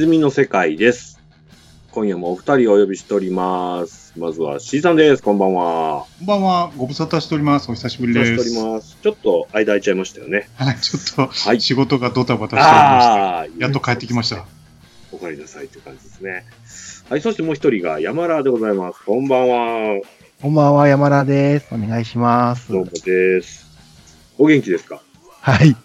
[0.00, 1.20] 泉の世界です。
[1.90, 4.14] 今夜もお二人をお呼びしております。
[4.16, 5.22] まずは C さんです。
[5.22, 6.06] こんばんは。
[6.20, 7.70] こんばんは、ご無沙汰しております。
[7.70, 8.96] お久しぶりおです。
[9.02, 10.48] ちょっと間空いちゃいましたよね。
[10.54, 14.46] はい、ちょっと、はい仕事がドタバタしておりまして、やっと帰ってきました。。
[15.12, 16.46] お帰りなさいという感じですね。
[17.10, 19.04] はい、そしてもう一人が山田でございます。
[19.04, 20.00] こんばんは。
[20.40, 21.66] こんばんは、山田です。
[21.72, 22.72] お願いします。
[22.72, 23.66] どうもです。
[24.38, 25.02] お元気ですか？
[25.42, 25.76] はい。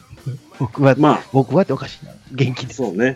[0.59, 2.11] 僕は、まあ、僕はっておかしいな。
[2.31, 2.77] 元気です。
[2.77, 3.15] そうね。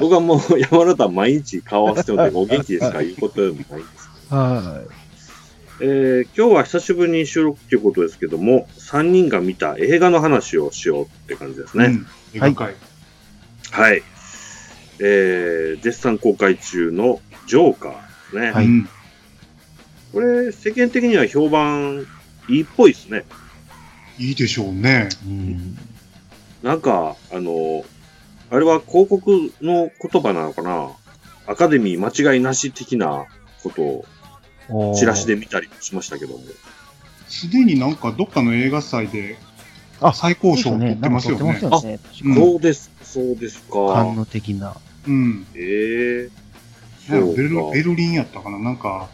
[0.00, 4.82] 僕はもう山田毎日顔合わせてるので、お元気ですかいうことでもないんですは
[5.80, 11.86] えー今日は久しぶりに収録ということですけども、3人が見た映画の話をしようって感じですね。
[11.86, 12.06] うん。
[12.34, 12.74] 映画界。
[13.70, 14.02] はい。
[15.00, 17.98] えー、絶賛公開中のジョーカーで
[18.30, 18.50] すね。
[18.50, 18.88] はいうん。
[20.12, 22.06] これ、世間的には評判
[22.48, 23.24] いいっぽいですね。
[24.18, 25.08] いいでしょうね。
[25.24, 25.28] い。
[25.28, 25.78] うん。
[26.62, 27.84] なんか、あの、
[28.50, 30.90] あれは広告の言葉なのかな？
[31.46, 33.26] アカデミー間違いなし的な
[33.62, 33.82] こと
[34.74, 35.36] をチラシで。
[35.36, 36.44] 見たりしましたけども。
[37.28, 39.36] すでになんかどっかの映画祭で
[40.00, 41.44] あ最高賞を取ってますよね。
[41.44, 42.00] なんか撮ってますよね。
[42.24, 44.14] うんそうです、そうです感か。
[44.16, 44.74] 動的な。
[45.06, 45.46] うん。
[45.54, 46.30] え
[47.08, 48.58] えなんかベルベルリンやったかな？
[48.58, 49.08] なんか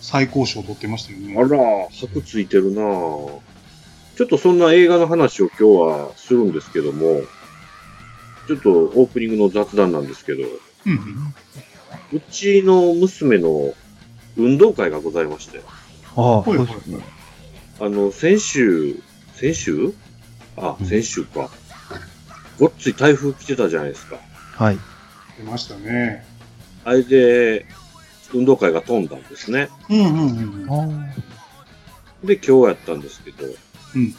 [0.00, 1.34] 最高賞を取ってましたよね。
[1.36, 3.40] あら、箔ついてるなぁ
[4.16, 7.22] ちょっとそんな映画の話を今日はするんですけども、
[8.46, 10.44] ちょっとオープニングの雑談なんですけど、
[10.86, 11.34] うん。
[12.12, 13.74] うちの娘の
[14.36, 15.60] 運動会がございまして、
[16.16, 17.04] ああ、ほいほいそうですね。
[17.80, 19.00] あの、先週、
[19.34, 19.92] 先週？
[20.56, 21.50] あ、うん先週か。
[22.60, 24.18] ごっつい台風来てたじゃないですか。
[24.52, 24.78] はい。
[25.38, 26.24] 出ましたね。
[26.84, 27.66] あれで、
[28.32, 29.68] 運動会が飛んだんですね。
[29.90, 31.02] うんうんうん。
[31.02, 31.14] あ
[32.22, 33.38] で、今日やったんですけど、
[33.94, 34.14] うん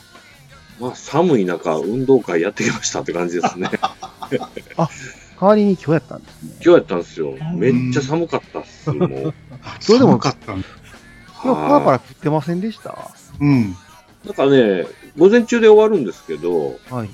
[0.80, 3.70] まあ、寒い中、運動会やってきましたって感じですね。
[4.30, 4.88] 代
[5.40, 6.50] わりに今日やったんですね。
[6.56, 7.34] 今日やったんですよ。
[7.56, 9.34] めっちゃ寒かったっす、もう。
[9.80, 10.68] それでも寒かったんだ。
[11.44, 13.12] 今日パラパラ降ってませんでした？
[13.40, 13.76] うん。
[14.26, 14.86] なんかね、
[15.18, 17.10] 午前中で終わるんですけど、はい。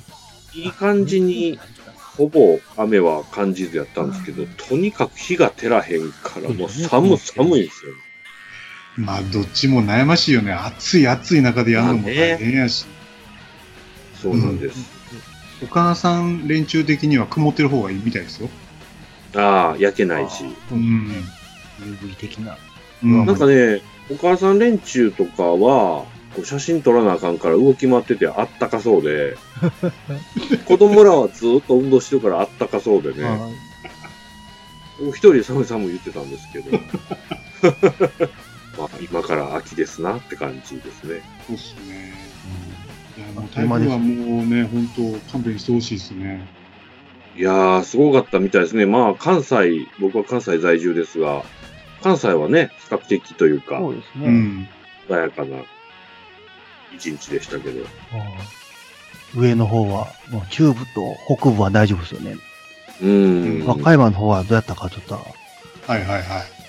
[0.60, 1.60] いい感じに、
[2.18, 7.92] ほぼ雨は感じずやったんですけど、とにかく日が照らへんから、もう寒、寒いんですよ。
[8.98, 10.52] まあ、どっちも悩ましいよね。
[10.52, 12.86] 暑い暑い中でやるのも大変やし。
[14.22, 14.90] そうなんです。
[15.64, 18.50] お母さん連中的には曇ってる方がいいみたいですよ。
[19.36, 20.44] ああ、焼けないし。
[20.72, 21.24] うん。
[21.80, 22.58] UV 的な。
[23.04, 23.26] うん。
[23.26, 29.38] なんかね、お母さん連中とかは、こう写真撮らなあかんから動き回っててあったかそうで、
[30.66, 33.72] 子供らはずっと運動してるからあったかそうでね、はい
[35.04, 36.78] お一人で寒い寒い言ってたんですけど、
[38.82, 41.22] まあ今から秋ですなって感じですね。
[41.46, 42.14] そうっすね。
[43.18, 44.88] いや、もうあっという間です台風はもうね、本
[45.24, 46.48] 当勘弁してほしいですね。
[47.36, 48.86] いやー、すごかったみたいですね。
[48.86, 51.44] まあ関西、僕は関西在住ですが、
[52.02, 54.28] 関西はね、比較的というかそ、うですね。
[54.28, 54.68] うん。
[55.10, 55.58] 穏やかな
[56.96, 57.80] 一日でしたけど。
[57.80, 57.86] うん
[59.34, 62.36] 上の方は、もう中部と北部は大丈夫ですよね。
[63.02, 63.66] うーん。
[63.66, 66.62] 和歌山の方はどうやったかちょっと、はいはいはい。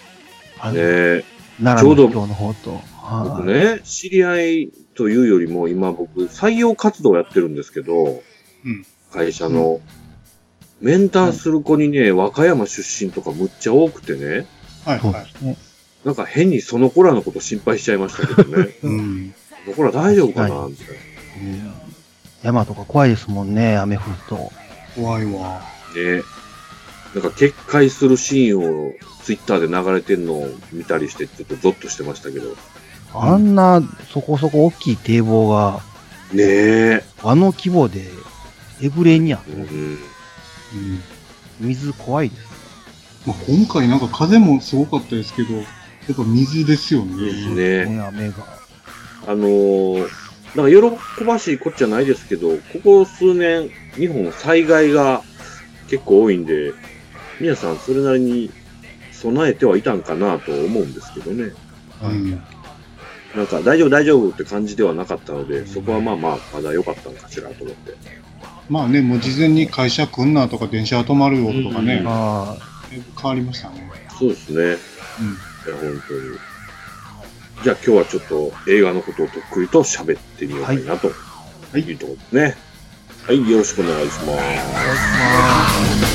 [0.61, 1.25] あのね
[1.59, 2.71] 奈良ちょうどの今日の方と。
[2.71, 8.23] はい僕ね、知り合いというよりも今僕採用活動やってるんですけど、
[8.65, 9.81] うん会社の、
[10.81, 14.47] 面談する子にね、和歌山出身とかむっちゃ多くてね、
[14.85, 15.57] はいはい。
[16.05, 18.75] なんか変にその子らのこと心配しちゃいましたけどね。
[18.83, 19.35] うん。
[19.65, 20.87] その子ら大丈夫かなみたい
[21.43, 21.73] うん
[22.43, 24.53] 山とか怖いですもんね、雨降ると。
[24.97, 25.63] 怖いわ。
[25.95, 26.03] な。
[26.03, 26.23] ね。
[27.15, 32.57] なんか決壊するシーンをツイッターで流れてるのを見たりして、ちょっとゾッとしてましたけど。
[33.15, 35.81] あんなそこそこ大きい堤防が、
[36.33, 37.05] ねえ。
[37.23, 38.11] あの規模で、
[38.83, 39.63] エブレにある、うん。
[39.63, 39.99] うん。
[41.61, 42.47] 水怖いですね。
[43.27, 47.85] まあ、今回なんか風もすごかったですけど、やっぱ水ですよですね。
[47.85, 47.97] ね。
[47.97, 48.47] ね雨が。
[49.27, 50.09] あのー、
[50.57, 55.23] なんか喜ばしいこっちゃないですけど、ここ数年、日本災害が
[55.89, 56.73] 結構多いんで、
[57.41, 58.51] 皆さんそれなりに
[59.13, 61.53] 備えてはいたんかなと思うんですけどね。
[62.03, 62.43] うん。
[63.35, 67.95] なんか大丈夫大丈夫って感じではなかったので、そこはまあまあまだ良かったのかしらと思って。
[68.69, 72.57] まあね、もう事前に会社来んなとか電車止まるよとかね、うんあ
[73.21, 73.91] 変わりましたね。
[74.19, 74.59] そうですね。
[74.59, 74.71] いうん。
[74.71, 74.79] や、
[75.81, 76.39] 本当に。
[77.65, 81.09] じゃあ今日はちょっと映画のことをとっくりと喋ってみようかなと。
[81.73, 82.57] はいいうところですね。
[83.27, 84.37] はい、よろしくお願いしま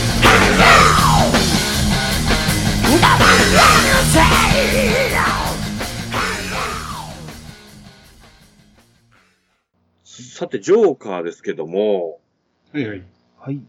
[0.03, 0.06] す。
[10.37, 12.19] さて、ジョーカーですけども、
[12.71, 13.03] はいはい。
[13.39, 13.45] あ。
[13.45, 13.59] はい。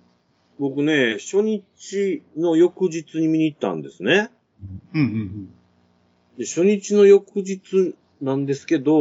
[0.58, 4.30] 僕ね、初日の翌日に見に行ったんですね。
[4.94, 5.48] うんうん
[6.36, 8.92] で初日の翌日なんですけど、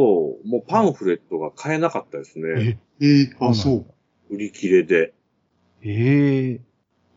[0.44, 2.78] もうパンフレットが買えなかったですね。
[3.00, 3.06] うん。
[3.06, 3.86] ええあ、そ
[4.30, 4.34] う。
[4.34, 5.12] 売り切れで。
[5.82, 6.60] ええ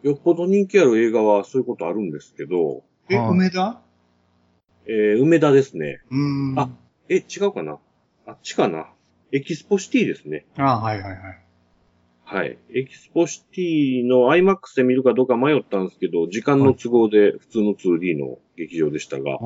[0.03, 3.81] よっぽど人気ある映画はそういうことあるんですけど、え、はい梅田？
[4.87, 6.01] えー、梅田ですね。
[6.09, 6.59] うーん。
[6.59, 6.69] あ
[7.09, 7.77] え、違うかな？
[8.25, 8.87] あっちかな？
[9.31, 10.45] エキスポシティですね。
[10.57, 11.41] あはいはいはい。
[12.23, 12.57] はい。
[12.73, 19.37] エキスポシティの IMAX で見るかどうか迷ったんですけど、時間の都合で普通の 2D の劇場でしたが、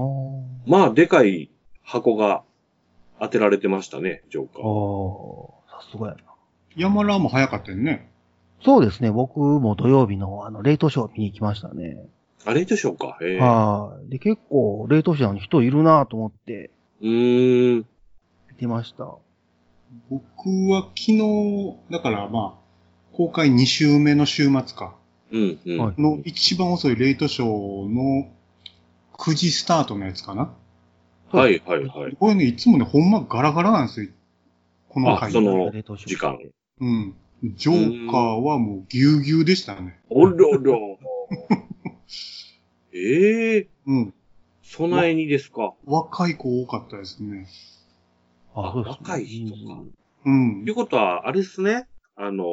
[0.67, 1.49] まあ、でかい
[1.83, 2.43] 箱が
[3.19, 4.63] 当てられてましたね、ジョーカあー。
[4.63, 6.21] ー、さすがやな。
[6.75, 8.11] 山ラーも早かったよね。
[8.63, 12.07] そうですね、僕も土曜日のあの、レートショー見に行きましたね。
[12.45, 13.17] あれでしょうか？
[13.21, 14.09] ええはい。
[14.09, 16.71] で、結構、レートショーに人いるなと思って
[17.01, 17.85] うーん。
[18.49, 19.15] 見てました。
[20.09, 20.23] 僕
[20.69, 22.65] は昨日、だからまあ、
[23.13, 24.95] 公開2週目の週末か。
[25.31, 25.77] うん、うん。
[25.79, 28.29] はいの一番遅いレイトショーの
[29.17, 30.53] 9時スタートのやつかな。
[31.31, 32.15] はい、はい、はい。
[32.17, 34.09] これね、いつもね、ほんまガラガラなんですよ。
[34.89, 35.29] この回。
[35.29, 36.37] あその時間。
[36.79, 37.15] うん。
[37.43, 39.99] ジョーカーはもうぎゅうぎゅうでしたね。
[40.09, 40.99] おろろ。
[42.97, 44.13] ええうん。
[44.63, 45.73] 備えにですか？
[45.85, 47.47] 若い子多かったですね。
[48.55, 49.81] あ、そうですね若い人か
[50.25, 50.75] うんという。
[50.75, 51.87] ことは、あれですね。
[52.15, 52.45] あの、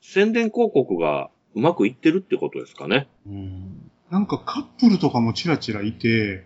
[0.00, 3.06] 宣伝広告がうまくいってるってことですかね。
[3.26, 3.90] うん。
[4.10, 6.44] なんかカップルとかもちらちらいて、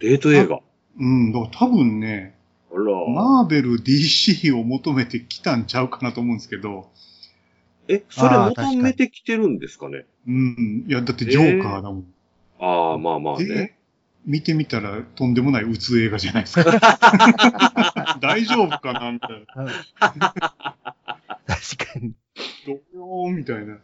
[0.00, 0.60] デート映画。
[0.98, 2.34] うん、だから多分ね、
[2.72, 2.84] あら。
[3.08, 6.90] マーベル DC を求めてきたんちゃうかなと思うんですけど、
[7.86, 10.06] え、それ求めてきてるんですかね？
[10.26, 10.84] うん。
[10.88, 12.13] いや、だってジョーカーだもん。
[12.64, 13.78] ああ、まあまあでね。
[14.24, 16.70] 見てみたらとんでもない鬱映画じゃないですか。
[18.22, 19.66] 大丈夫かなみたいな。
[21.46, 22.14] 確かに。
[22.66, 23.78] どうよみたいな。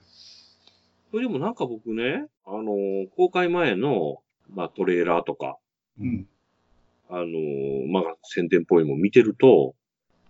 [1.10, 5.58] それでもなんか僕ね、あのー公開前の、まあトレーラーとか、
[6.00, 6.26] うん。
[7.10, 9.74] あのーまあ宣伝っぽいもん見てると、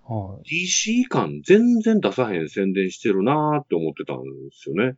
[0.04, 0.66] はい。
[0.66, 4.96] DC 感全然出さへん宣伝してるなーって思ってたんですよね。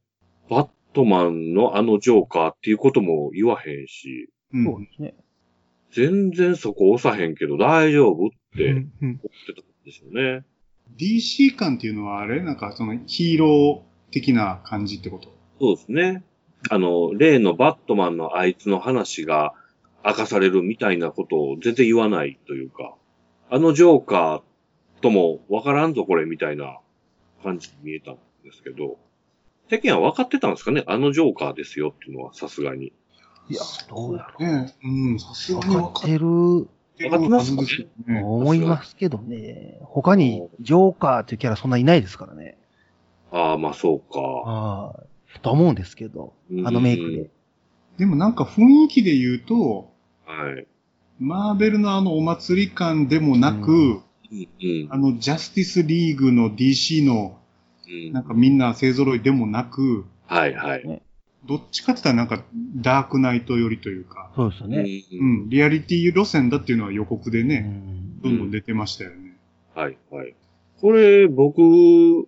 [0.49, 4.65] バットマンのあのジョーカーっていうことも言わへんし、うん。
[4.65, 5.15] そうですね。
[5.93, 10.45] 全然そこ押さへんけど大丈夫って思うんうんってたんですよね。
[10.99, 12.43] DC 感っていうのはあれ？
[12.43, 15.29] なんかそのヒーロー的な感じってこと？
[15.61, 16.25] そうですね。
[16.71, 19.53] あの、例のバットマンのあいつの話が
[20.05, 22.95] 明かされるみたいなことを全然言わないというか、
[23.51, 26.79] あのジョーカーともわからんぞこれみたいな
[27.43, 28.99] 感じに見えたんですけど、
[29.73, 30.85] 世間は分かってたんですかね？
[30.87, 32.93] あのジョーカーですよっていうのはさすがに。
[33.49, 35.61] いや、どうやろねうん、さすう。
[35.61, 36.69] がに分かってる分
[37.11, 37.63] かってますか。
[38.07, 39.79] 思いますけどね。
[39.81, 42.59] 他にジョーカーっていうキャラそんないないですからね。
[43.31, 44.21] ああ、まあそうか。
[44.21, 45.05] は
[45.35, 45.41] い。
[45.41, 47.31] と思うんですけど、うんあのメイクで。
[47.97, 49.91] でもなんか雰囲気で言うと、
[50.27, 50.67] はい。
[51.19, 54.03] マーベルのあのお祭り感でもなく、ううん。
[54.31, 57.42] うんあのジャスティスリーグの DC のうん
[58.13, 61.03] なんかみんな勢揃いでもなく、はいはい。
[61.45, 62.45] どっちかって言ったらなんか
[62.77, 64.79] ダークナイト寄りというか、そうですよね。
[65.13, 69.37] ううんん、リアリティ路線だっていうのは予告でうね、んどんどん出てましたよね。
[69.75, 70.35] はいはい。
[70.81, 71.61] これ、僕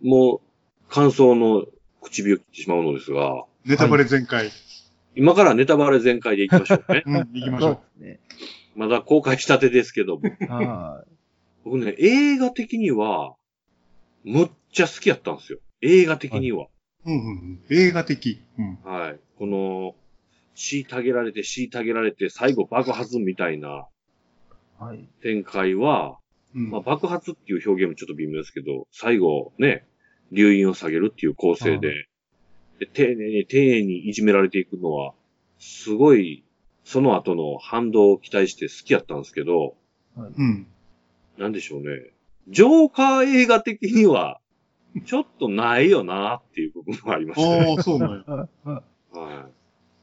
[0.03, 0.41] も
[0.89, 1.65] 感想の
[2.03, 4.51] 唇を切ってしまうのですが、ネタバレ全開。
[5.17, 7.03] 今からネタバレ全開でいきましょうね。
[7.07, 8.21] うん、行きましそょうね。
[8.75, 10.23] まだ公開したてですけども。
[10.49, 11.05] は
[11.65, 13.35] 僕ね、映画的には、
[14.25, 15.59] むっちゃ好きやったんですよ。
[15.83, 16.67] 映画的には。
[17.05, 17.11] う。
[17.11, 17.61] うんうんうん。
[17.71, 18.41] 映画的。
[18.59, 18.79] うん。
[18.83, 19.21] はい。
[19.39, 19.95] この、
[20.57, 23.87] 虐げられて虐げられて最後爆発みたいな
[24.81, 24.83] い。
[24.83, 25.09] はい。
[25.23, 26.19] 展開は、
[26.55, 26.71] うん。
[26.71, 29.87] まあ、爆発っていう表現もちょっと微妙ですけど、最後ね、
[30.33, 32.09] 留飲を下げるっていう構成で、
[32.79, 35.13] で丁寧に丁寧にいじめられていくのは、
[35.59, 36.45] すごい、
[36.85, 39.77] その後の反動を期待して好きやったんですけど、
[40.17, 40.67] うん。
[41.39, 42.14] なんでしょうね。
[42.49, 44.41] ジョーカー映画的には、
[45.07, 47.75] ちょっとないよなっていう部分もありましたね。
[47.77, 48.25] ああ、そうなんや。
[48.27, 48.49] は
[49.15, 49.53] いはい。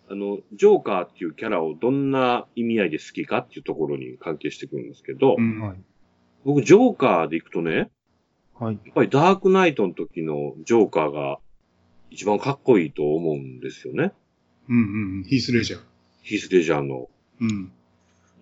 [0.09, 5.59] あの、ジョーカーっていうキャラをどんな意味合いで好きかっていうところに関係してくるんですけど、うん。
[5.61, 5.77] はい。
[6.43, 7.89] 僕、ジョーカーで行くとね、
[8.55, 8.79] はい。
[8.83, 11.39] やっぱりダークナイトの時のジョーカーが
[12.09, 14.11] 一番かっこいいと思うんですよね。
[14.67, 15.23] うんうん。
[15.23, 15.81] ヒースレジャー。
[16.21, 17.09] ヒース・レジャーの。
[17.39, 17.71] うん。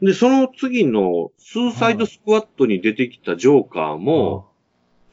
[0.01, 4.49] で、その次のスーサイドスクワットに出てきたジョーカーも、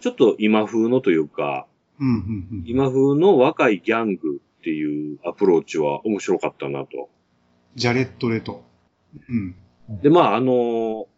[0.01, 1.67] ちょっと今風のというか、
[1.99, 2.65] うんうんうん。
[2.67, 7.09] 今風の若いギャングっていうアプローチは面白かったなと。
[7.75, 8.65] ジャレット・レト。
[9.29, 9.57] うん。
[10.03, 11.09] で、まあ、あの、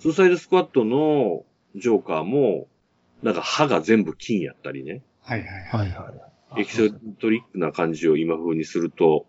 [0.00, 1.44] スーサイドスクワットの
[1.76, 2.66] ジョーカーも、
[3.22, 5.02] なんか歯が全部金やったりね。
[5.22, 5.88] はいはいあはい。
[5.88, 6.62] はいはい。
[6.62, 9.26] エキセトリックな感じを今風にすると、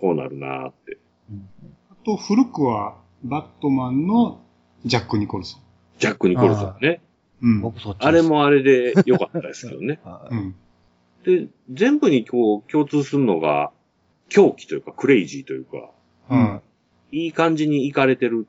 [0.00, 0.98] こうなるなーって。
[1.30, 4.40] うんあと、古くは、バットマンの
[4.84, 5.60] ジャック・ニコルソン。
[5.98, 7.00] ジャック・ニコルソンね。
[7.42, 7.60] うん。
[7.60, 8.06] 僕そっちです。
[8.08, 10.00] あれもあれで良かったですけどね。
[10.04, 10.34] はい。
[10.34, 10.54] うん。
[11.24, 13.70] で、全部にこう共通するのが、
[14.28, 15.90] 狂気というか、クレイジーというか、
[16.28, 16.62] は
[17.10, 18.46] いい感じに行かれてる。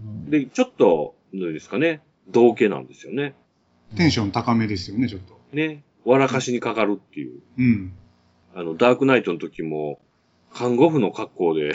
[0.00, 3.34] うんで、ちょっと、どうですかね、道家なんですよね。
[3.96, 5.38] テンション高めですよね、ちょっと。
[5.52, 5.82] ね。
[6.04, 7.40] 笑かしにかかるっていう。
[7.58, 7.92] うん。
[8.54, 10.00] あの、ダークナイトの時も、
[10.52, 11.72] 看護婦の格好で、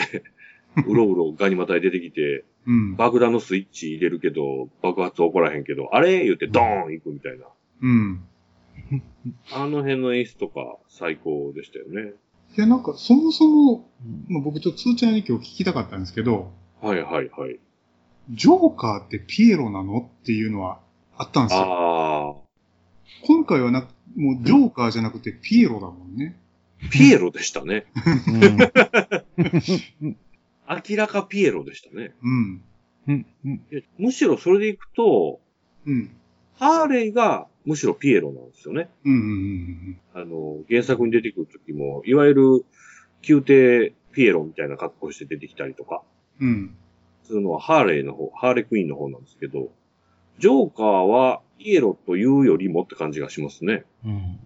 [0.86, 2.96] うろうろガニ股に出てきて、うん。
[2.96, 6.24] 爆弾のスイッチ入れるけど、爆発起こらへんけど、あれ？
[6.24, 7.46] 言ってドーン行くみたいな。
[7.80, 8.20] うん。
[9.52, 12.12] あの辺の演出とか最高でしたよね。
[12.56, 13.90] いや、なんか、そもそも、
[14.28, 17.58] うんまあ、僕ちょっと通ちゃんに今日聞きたかったんですけど、はいはいはい。
[18.30, 20.10] ジョーカーってピエロなの？
[20.22, 20.80] っていうのは
[21.16, 21.64] あったんですよ。
[21.64, 22.36] あ
[23.26, 26.36] 今回はな、もうジョーカーじゃなくてピエロだもんね。
[26.82, 27.86] ー、ピエロでしたね。
[30.00, 30.16] うん
[30.68, 32.14] 明らかピエロでしたね。
[32.22, 32.62] うん。
[33.08, 35.40] うんうんいやむしろそれでいくと、
[35.86, 36.10] うん。
[36.54, 38.90] ハーレーがむしろピエロなんですよね。
[39.04, 42.64] うんうんうんあの、原作に出てくる時も、いわゆる
[43.26, 46.02] 宮廷ピエロみたいな格好して出てきたりとか、
[46.40, 46.48] うん。
[46.48, 46.76] うん。
[47.24, 49.70] するのはハーレーの方、ハーレークイーンの方なんですけど、
[50.38, 53.84] ジョーカーはピエロというよりもって感じがしますね。
[54.04, 54.40] うん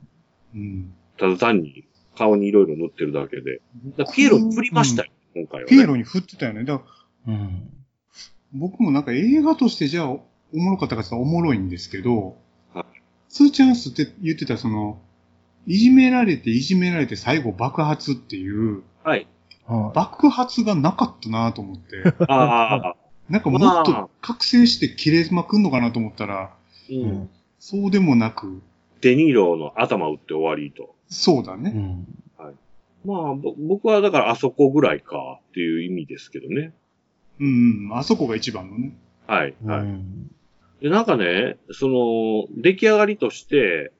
[0.54, 0.94] うん。
[1.18, 1.84] ただ単に
[2.16, 3.60] 顔にいろいろ塗ってるだけで。
[3.96, 5.66] だからピエロ振りましたよ、今回は、ね。
[5.68, 6.64] ピエロに振ってたよね。
[6.64, 6.84] だか
[7.26, 7.70] らうん
[8.54, 10.22] 僕もなんか映画としてじゃあお
[10.52, 12.36] もろかったかって言ったらおもろいんですけど、
[12.74, 12.84] はい
[13.28, 15.00] ツーチャンスって言ってたその、
[15.66, 19.26] いじめられていじめられて最後爆発っていう、はい。
[19.64, 22.96] はい爆発がなかったなと思って、ああ、
[23.30, 26.54] なんかもっまあと覚醒して切れまくんのかなと思ったら、
[26.90, 26.94] う。
[26.94, 28.60] うんんそうでもなく、
[29.00, 30.94] デニーロの頭打って終わりと。
[31.08, 31.72] そうだね。
[31.74, 32.21] うん
[33.04, 36.72] まあ、ぼ僕はだからあそこぐらいかっていう意味ですけどね。
[37.40, 38.96] うん、うん、あそこが一番のね。
[39.26, 39.80] はい、はい。
[39.80, 40.30] うん
[40.82, 43.92] で、なんかね、その、出来上がりとして、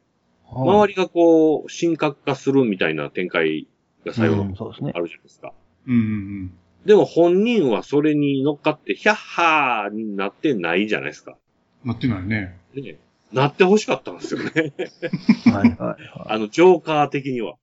[0.51, 3.69] 周はいりがこう、神格化するみたいな展開
[4.05, 4.99] が最後のうんそうですねあ。
[4.99, 5.53] るじゃないですか。
[5.87, 6.53] うん、うん、
[6.85, 11.37] でも本人はそれに乗っかって、ヒャッハーになってないじゃないですか。
[11.85, 11.91] うん。
[11.91, 12.59] なってないね。
[12.75, 12.97] ね、
[13.33, 14.51] なって欲しかったんですよね。
[14.57, 14.73] はい
[15.53, 15.97] はいは
[16.35, 17.55] あの、ジョーカー的には。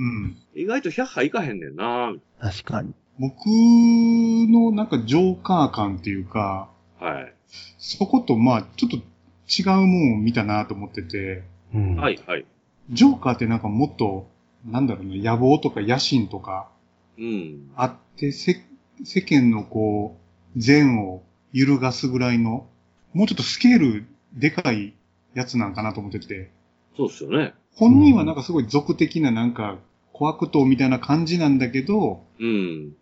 [0.00, 0.36] うん。
[0.54, 2.14] 意外とヒャッハーいかへんねんな。
[2.16, 2.20] い。
[2.40, 2.94] 確かに。
[3.18, 7.34] 僕のなんかジョーカー感っていうか、はい。
[7.78, 11.42] そことまあちょっと違うもんを見たなと思ってて、
[11.74, 12.46] うんはい、はい。
[12.90, 14.28] ジョーカーってなんかもっと、
[14.64, 16.70] なんだろうな、野望とか野心とか
[17.18, 17.70] うん。
[17.76, 18.64] あって、せ
[19.04, 20.16] 世間のこ
[20.56, 22.66] う、善を揺るがすぐらいの、
[23.12, 24.94] もうちょっとスケールでかい
[25.34, 26.50] やつなんかなと思ってて、
[26.96, 27.54] そうですよね。
[27.74, 29.78] 本人はなんかすごい俗的ななんか、
[30.20, 32.94] 小悪党みたいな感じなんだけど、うん。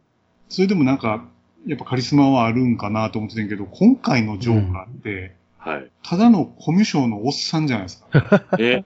[0.48, 1.28] それでもなんか、
[1.66, 5.90] やっぱカリスマはあるんかなと思ってたけど、今回のジョーカーって、はい。
[6.04, 8.44] ただのコミュ障のおっさんじゃないですか。
[8.56, 8.84] ね。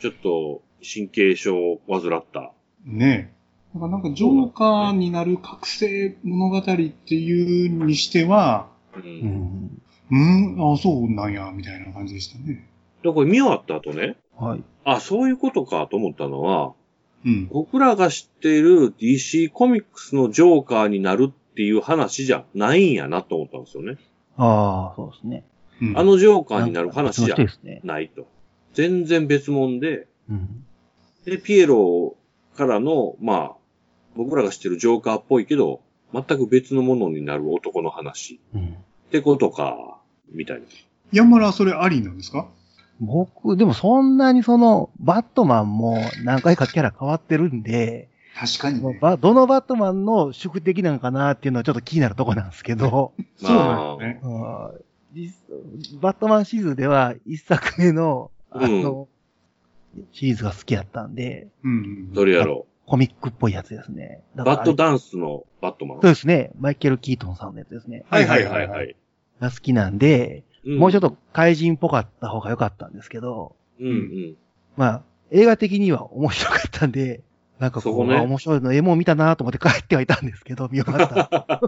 [0.00, 2.52] ちょっと、神経症を患った。
[2.84, 3.74] ねえ。
[3.74, 9.00] だからなんかジョーカーになる覚醒物語っていうにしては、う。
[9.00, 12.68] うんんうん、あそうなんや、みたいな感じでしたね。
[13.04, 14.64] で、これ見終わった後ね、はい。
[14.84, 16.74] あ、そういうことかと思ったのは、
[17.24, 17.48] うん。
[17.48, 23.96] 僕らが知っている DC コミックスのジョーカーになるっていう話じゃないんやなと思ったんですよね。
[24.36, 25.44] ああ、そうですね。
[25.80, 27.36] うん、あのジョーカーになる話じゃ。
[27.84, 28.26] ないと。
[28.74, 30.64] 全然別物で、うん。
[31.24, 32.16] で、ピエロ
[32.56, 33.52] からの、まあ、
[34.16, 35.80] 僕らが知ってるジョーカーっぽいけど、
[36.12, 38.40] 全く別のものになる男の話。
[38.54, 38.66] うん。
[38.68, 40.00] ってことか、
[40.32, 40.66] みたいな。
[41.12, 42.48] 山田はそれありなんですか？
[43.00, 48.98] 僕、でもそんなにその、バットマンも何回かキャラ変わってるんで、確かにね。
[49.00, 54.20] ばどのバットマンの宿敵なのかなっていうのはちょっと気になるとこなんですけど、 そうなんですね。
[54.22, 55.34] うん実
[56.00, 59.08] バットマンシリーズでは一作目の、あの、
[60.12, 62.12] シリーズが好きやったんで、うん。
[62.12, 64.22] どれやろコミックっぽいやつですね。
[64.34, 66.00] バッドダンスのバットマン。
[66.00, 66.52] そうですね。
[66.58, 68.04] マイケル・キートンさんのやつですね。
[68.08, 68.96] はいはいはいはい。
[69.40, 70.44] が好きなんで、
[70.76, 71.10] もうちょっと。
[71.10, 74.36] と怪人っぽかった方が良かったんですけど、うんうん。
[74.76, 77.22] まあ、映画的には面白かったんで、
[77.58, 81.60] なんかこう、そこねあ面白いの、絵も見たなと思って帰ってはいたんですけど、 見終わった。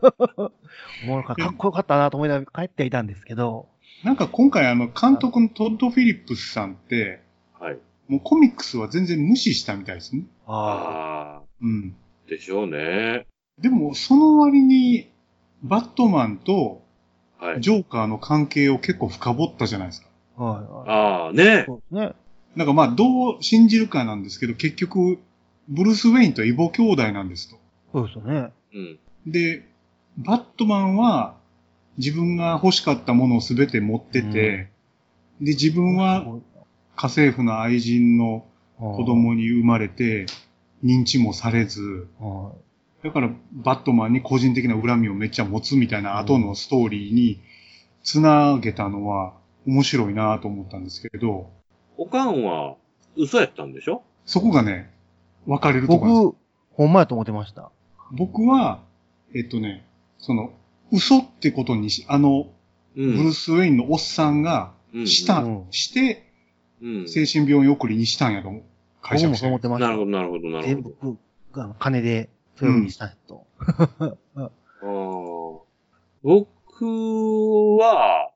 [1.05, 3.69] おもろかかっこよかったなと思いながら帰ってはいたんですけど、
[4.05, 7.23] なんか今回あの、監督のトッド・フィリップスさんって、
[7.59, 7.79] はい。
[8.09, 10.25] もうコミックスは全然無視したみたいですね。
[10.47, 11.97] あああ、うん。
[12.29, 13.27] でしょうね。
[13.59, 15.11] でも、その割に、
[15.63, 16.83] バットマンと
[17.41, 17.61] はい。
[17.61, 20.09] ジョーカーの関係を結構深掘ったじゃないですか。
[20.39, 20.89] あ、はいはい。
[20.89, 22.15] ああ、ねそうですね。
[22.57, 25.19] なんかまあ、どう信じるかなんですけど、結局、
[25.69, 27.57] ブルース・ウェインとイボ兄弟なんですと。
[27.93, 28.53] そうですよね。
[28.75, 28.99] うん。
[29.27, 29.67] で、
[30.19, 31.37] バットマンは
[31.97, 34.69] 自分が欲しかったものを全て持ってて、
[35.41, 36.25] で、自分は
[36.97, 38.45] 家政婦の愛人の
[38.79, 40.27] 子子供に生まれて、
[40.83, 42.53] 認知もされず、は
[43.03, 47.41] だからバットマンに個人的な恨みをめっちゃ持つみたいな後のストーリーに
[48.03, 49.35] つなげたのは
[49.67, 51.51] 面白いなと思ったんですけど、
[51.97, 52.77] おかんは
[53.17, 54.03] 嘘やったんでしょ？
[54.25, 54.91] そこがね、
[55.47, 56.37] 分かれいるところなんです
[56.71, 57.71] 僕、ほんまやと思ってました。
[58.13, 58.83] 僕は、
[59.35, 59.87] えっとね、
[60.19, 60.53] その、
[60.93, 62.47] 嘘ってことにし、あの、う
[62.97, 66.27] ブルース・ウェインのおっさんが、うんした、うんして、
[66.83, 67.09] うん。
[67.09, 68.63] 精神病院送りにしたんやと思う。
[69.03, 69.87] 解釈してそう思ってました。
[69.87, 71.13] なるほど、なるほど、なる全ほど。
[71.13, 71.19] 部、
[71.61, 72.29] あの金で、
[72.61, 73.47] そういうふうにしたいと。
[73.57, 75.61] あー
[76.23, 76.47] 僕
[77.79, 78.33] は、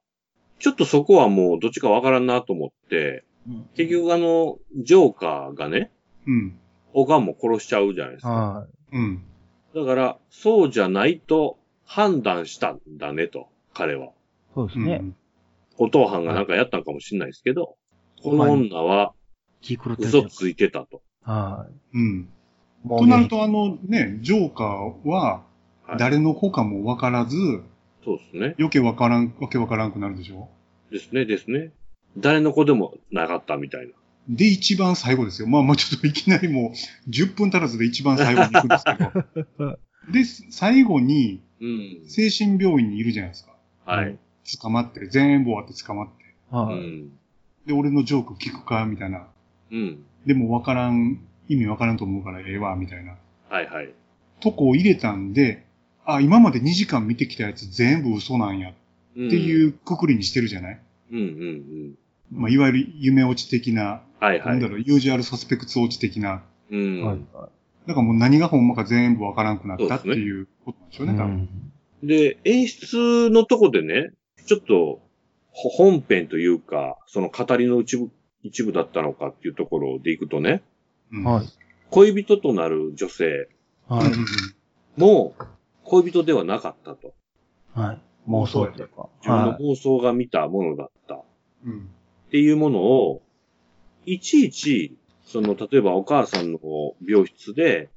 [0.59, 5.91] ちょっとそこはもうどっちかわからんなと思って、うん結局あの、ジョーカーがね、
[6.27, 6.59] うん。
[6.95, 8.31] おかんも殺しちゃうじゃないですか。
[8.31, 9.23] はうん。
[9.75, 14.07] だから、そうじゃないと判断したんだねと、彼は。
[14.07, 14.11] い。
[14.55, 15.01] そうですね。
[15.03, 15.17] うん。
[15.77, 17.77] お父さんがなんかやったんかもしれないですけど、
[18.23, 19.13] この女は
[19.99, 21.03] 嘘ついてたと。
[21.23, 22.29] はうん。
[22.89, 27.37] となると、あのね、ジョーカーは、はい誰の子かも分からず、
[28.03, 28.55] そうですね。
[28.59, 30.49] 余計分からん、わけ分からんくなるでしょ？
[30.91, 31.73] ですね、ですね。
[32.17, 33.93] 誰の子でもなかったみたいな。
[34.31, 35.47] で、一番最後ですよ。
[35.47, 36.73] まあ、まあちょっといきなりも
[37.07, 38.95] う、10分足らずで一番最後に行くんですけ
[39.63, 39.79] ど。
[40.11, 42.03] で、最後に、うん。
[42.09, 43.55] 精神病院にいるじゃないですか。
[43.85, 44.17] はい。
[44.59, 46.13] 捕まって、全部終わって捕まって。
[46.51, 46.77] うはい。
[46.77, 47.11] ん。
[47.67, 49.27] で、俺のジョーク聞くかみたいな。
[49.71, 50.03] うん。
[50.25, 53.17] でも分からん、意味分からんと思うからええわ、みたいな。
[53.49, 53.91] はいはい。
[54.41, 55.65] とこを入れたんで、
[56.05, 58.75] あ、今まで2時間見てきたやつ全部嘘なんやっ
[59.17, 59.31] うん。
[59.31, 60.81] ていうくくりにしてるじゃない、
[61.13, 61.95] うんうんうん。
[62.33, 64.47] まあ、いわゆる夢落ち的な、はいはい。
[64.47, 66.43] なんだろう、ユージュアルサスペクツ落ち的な。
[66.71, 67.05] うん。
[67.05, 67.19] はい。
[67.33, 67.49] は
[67.87, 71.11] だからもう何がほんまか全部分からんくなったっていうことなんでしょうい。
[71.11, 71.33] ね、多分。
[71.33, 71.49] うん
[72.05, 74.11] で、演出のとこでね、
[74.47, 75.01] ちょっと、
[75.51, 78.11] ほ本編というか、その語りの一部、
[78.43, 80.63] 一部だったのかっていうところでいくとね、
[81.13, 81.47] うんはい。
[81.91, 83.49] 恋人となる女性
[83.89, 85.35] はいも
[85.85, 87.15] 恋人ではなかったと。
[87.75, 88.01] はい。
[88.29, 89.09] 妄想というか。
[89.21, 91.23] 自分のは妄想が見たものだった。
[91.65, 91.91] うん。
[92.29, 93.23] っていうものを、
[94.07, 96.59] いちいち、その、例えばお母さんの
[97.07, 97.91] 病室で、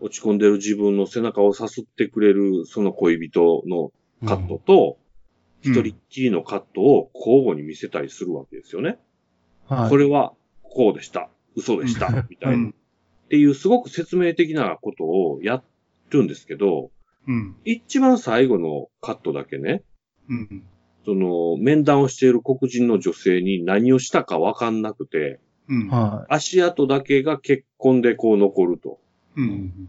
[0.00, 4.26] 落ち込んでる自分の背中をさすってくれる、その恋人のい。
[4.26, 5.04] カットと、うん
[5.66, 8.98] 一人っきりのカットを交互に見せたりするわけですよね。
[9.66, 9.88] はい。
[9.88, 11.30] これは、こうでした。
[11.54, 12.26] 嘘でした。
[12.28, 12.56] みたいな。
[12.56, 12.74] うん
[13.24, 15.62] っていう、すごく説明的なことをや
[16.10, 16.90] るんですけど、
[17.26, 17.56] うん。
[17.64, 19.82] 一番最後のカットだけね、
[20.28, 20.64] うん。
[21.04, 25.88] その、面談をしている黒人の女性に何をしたかわかんなくて、うん。
[25.88, 29.00] は足跡だけが結婚でこう残ると。
[29.36, 29.88] うん。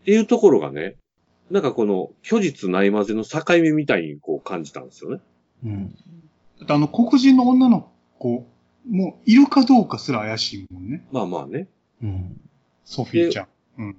[0.00, 0.96] っていうところがね、
[1.50, 5.20] なんかこの、虚実ないまぜの境目みたいにこう感じたんですよね。
[5.64, 5.68] い。
[5.68, 5.96] うん。
[6.68, 8.46] あの黒人の女の子
[8.88, 11.06] もいるかどうかすら怪しいもんね。
[11.12, 11.68] まあまあね。
[12.02, 12.40] うん。
[12.84, 13.48] ソフィーちゃん。
[13.78, 13.96] うん。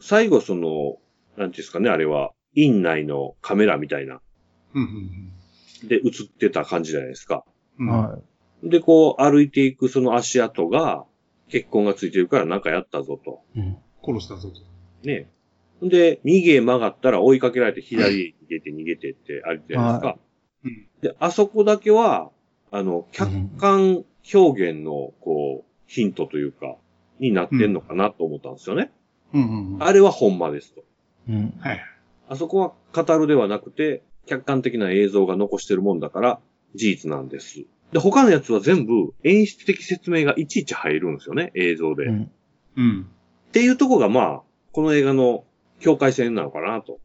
[0.00, 0.98] 最後その、
[1.36, 4.20] なんていうんですかね、あれは、院内のカメラみたいな、
[4.74, 5.32] うん。
[5.84, 7.44] で映ってた感じじゃないですか。
[7.78, 7.88] うん。
[7.88, 8.18] は
[8.62, 11.04] で、こう歩いていくその足跡が、
[11.48, 13.42] 結婚がついてるからなんかやったぞと。
[13.56, 13.60] い。
[13.60, 13.76] うん。
[14.02, 14.60] 殺したぞと。
[15.06, 15.28] ね。
[15.82, 20.06] で、右へ曲がったら追いかけられて左へ逃げて逃げてってあるじゃないですか。
[20.08, 20.16] は
[20.64, 20.88] うん。
[21.00, 22.30] で、あそこだけは、
[22.70, 26.76] あの、客観表現の、こう、ヒントというか、
[27.18, 28.90] になってんのかなと思ったんですよね。
[29.32, 29.82] うんうんうん。
[29.82, 30.84] あれはほんまですと。
[31.28, 31.54] うん。
[31.58, 31.80] はい。
[32.28, 32.72] あそこは
[33.04, 36.40] 語るではなくて、客観的な映像が残してるもんだから、
[36.74, 37.64] 事実なんです。
[37.92, 42.06] で、他のやつは全部演出的説明がいちいち入るんですよね、映像で。
[42.06, 42.30] っうん。
[42.76, 43.06] うん。
[43.52, 45.44] ていうとこがまあ、この映画の
[45.80, 46.98] 境界線なのかなと。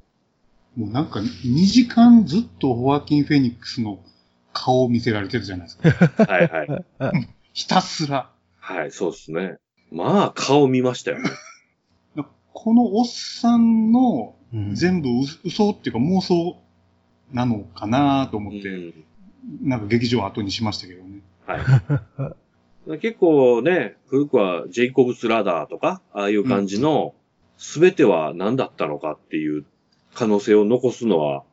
[0.77, 3.99] もうなんか2時間ずっとホワキン・フェニックスの
[4.57, 5.89] 顔を見せられてるじゃないですか。
[6.25, 7.27] はいはい。
[7.53, 8.31] ひたすら。
[8.59, 9.57] はい、そうですね。
[9.91, 11.29] まあ、顔見ましたよね。
[12.53, 14.73] このおっさんのうん。
[14.73, 16.57] 全部嘘嘘っていうか妄想
[17.31, 18.93] なのかなと思って、うん
[19.61, 21.21] なんか劇場を後にしましたけどね。
[21.45, 22.35] は
[22.87, 22.99] い。
[22.99, 27.13] 結構ね、古くはジェイコブスラダーとか、ああいう感じの、
[27.57, 29.63] すべては何だったのかっていう
[30.13, 31.43] 可能性を残すのは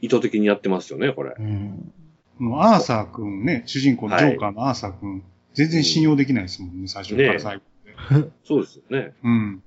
[0.00, 1.34] 意図的にやってますよね、これ。
[1.38, 1.92] うん。
[2.40, 5.22] アーサーくんね、主人公のジョーカーのアーサーくん、
[5.54, 7.62] 全然信用できないですもんね、最初から最後
[8.10, 8.30] まで。
[8.44, 9.14] そうですよね。
[9.22, 9.62] うん。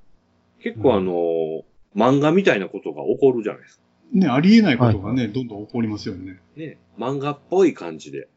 [0.60, 1.63] 結構あのー
[1.95, 3.84] 漫画みたいなことが起こるじゃないですか。
[4.12, 6.39] ね、ありえないことがね、どんどん起こりますよね。
[6.56, 8.27] ね、漫画っぽい感じで。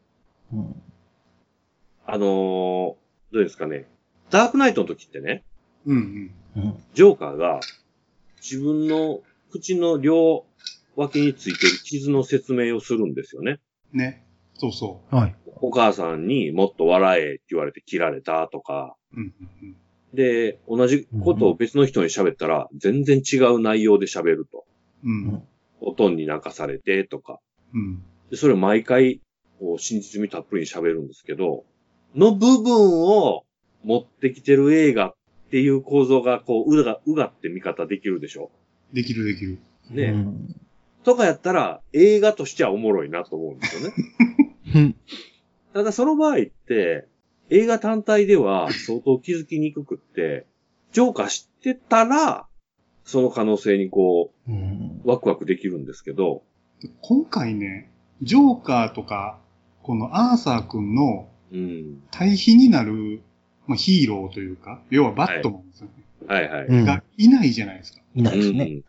[0.51, 0.75] うん。
[2.07, 3.85] あのーどうですかね。
[4.31, 5.43] ダークナイトの時ってね、
[5.85, 6.63] うんうん。
[6.63, 6.73] うん。
[6.95, 7.59] ジョーカーが
[8.41, 10.45] 自分の口の両
[10.95, 13.59] 脇についてる傷の説明をするんですよね。
[13.93, 14.25] ね。
[14.57, 15.35] そうそはい。
[15.61, 19.19] お母さんにもっと笑えって言われて切られたとか、う。
[19.19, 19.75] うんうんうん。
[20.13, 24.65] で、同じことを別の人に喋ったら、全然違う内容で喋ると。
[25.03, 25.43] うん。
[25.79, 27.39] おとんに泣かされてとか。
[27.73, 28.03] うん。
[28.29, 29.21] でそれを毎回、
[29.59, 31.63] こう、真実味たっぷりに喋るんですけど、
[32.15, 33.45] の部分を
[33.83, 35.15] 持ってきてる映画っ
[35.49, 38.51] ていう構造が、こう、うが、うがって見方できるでしょ
[38.93, 39.59] できるできる。
[39.89, 40.60] ねうん
[41.03, 43.95] とかやったら、映画としてはおもろいなと思うんですよね。
[44.75, 44.95] うん
[45.73, 47.07] ただその場合って、
[47.49, 50.45] 映画単体では相当気づきにくくって、
[50.91, 52.45] ジョーカー知ってたら、
[53.05, 56.43] その可能性にこうんう、ワクワクできるんですけど、
[57.01, 57.89] 今回ね、
[58.21, 59.39] ジョーカーとか、
[59.81, 62.03] このアーサー君のうん。
[62.11, 63.21] 対比になる、
[63.67, 65.93] まあ、ヒーローというか、要はバットマンですよね。
[66.27, 66.65] はいはい。
[66.67, 68.01] うんがいないじゃないですか。
[68.15, 68.81] いないですね。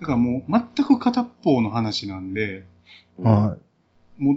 [0.00, 2.64] だからもう全く片っ方の話なんで、
[3.18, 3.56] うんは
[4.18, 4.36] もう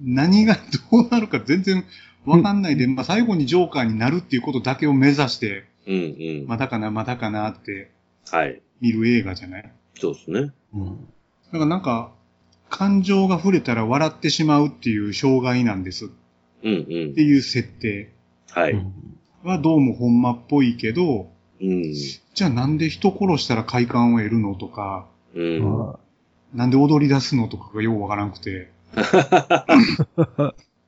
[0.00, 0.54] 何が
[0.90, 1.84] どうなるか全然
[2.26, 6.46] わかんないで、まあ最後にジョーカーになるっていうことだけを目指して、うんうん。
[6.48, 7.90] まだかな、まだかなって
[8.30, 8.60] はい。
[8.80, 9.72] 見る映画じゃない？
[9.94, 10.40] そうですね。
[10.40, 10.42] い。
[10.74, 10.96] うん
[11.52, 12.12] だからなんか、
[12.68, 16.08] 感情が触れたら笑ってしまうっていう障害なんですっ
[16.64, 17.22] うんうんて。
[17.22, 18.10] いう設定
[18.50, 18.72] はい。
[18.72, 18.92] うん
[19.44, 21.92] はどうもほんまっぽいけど、うん。
[21.92, 25.78] じゃあなんで人殺したら快感を得るのとか、うん。
[25.78, 25.98] は
[26.54, 28.70] なんで踊り出すのとかがようわからんくて。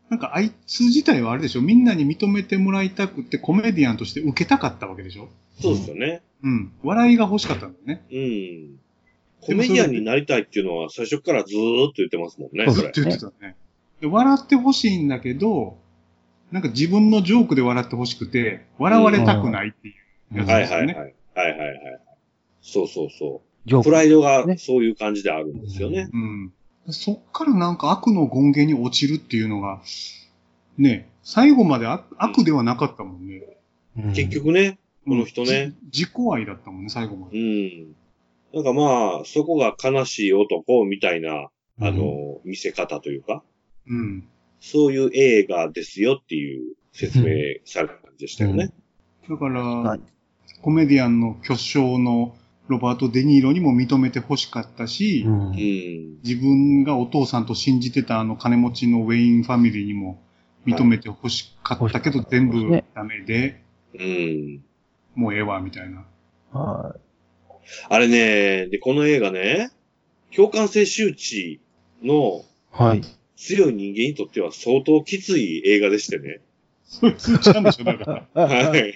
[0.08, 1.60] なんかあいつ自体はあれでしょ？
[1.60, 5.28] みんなに認めてもらいたくてコメディアンとして受けたかったわけでしょ？
[5.60, 6.22] そうですよね。
[6.42, 6.72] うん。
[6.82, 8.04] 笑いが欲しかったんだよね。
[8.10, 8.78] うん。
[9.40, 12.66] コメディアンになりたいっていうのは最初からずーっと言ってますもんね。
[12.72, 13.54] ずっと言ってたね。
[14.00, 15.76] で笑ってほしいんだけど、
[16.50, 19.94] なんか自分のジョークで笑ってほしくて、笑われたくないっていう
[20.32, 20.44] はい。
[20.44, 20.86] はいはい。
[20.86, 22.00] はいはいはい。
[22.60, 23.82] そうそうそう。
[23.82, 26.08] プライドがねそういう感じであるんですよね。
[26.12, 26.52] うん。
[26.90, 29.80] そっからなんか悪の権限に落ちるっていうのが、
[30.78, 33.42] ね、最後まで悪悪ではなかったもんね。
[33.96, 35.74] うん結局ね、この人ね。
[35.90, 37.38] じ自己愛だったもんね、最後まうで。
[37.38, 37.94] ん。
[38.54, 41.48] なんかまあ、そこが悲しい男みたいな、
[41.80, 43.42] あの、見せ方というか、
[43.88, 44.28] うん。
[44.60, 47.24] そういう映画ですよっていう説明
[47.64, 48.72] された感じでしたよね。
[49.28, 50.00] だから、はい
[50.62, 52.36] コメディアンの巨匠の
[52.68, 56.18] ロバート・デ・ニーロにも認めて欲しかったし、うんうん。
[56.22, 60.22] 自分がお父さんと信じてたあの金持ちのウェインファミリーにも
[60.66, 63.62] 認めて欲しかったけど、はい全部ダメで、
[63.98, 64.64] うん。
[65.14, 66.04] もうええわ、みたいな。
[66.52, 66.96] は
[67.88, 69.70] あれね、で、この映画ね、
[70.34, 71.60] 共感性周知
[72.02, 72.82] のい。
[72.82, 73.02] はい。
[73.36, 76.40] 強い人間にとっては相当きつい映画でしてね。
[76.84, 78.46] それ通知なんでしょ、だから。
[78.46, 78.94] はい。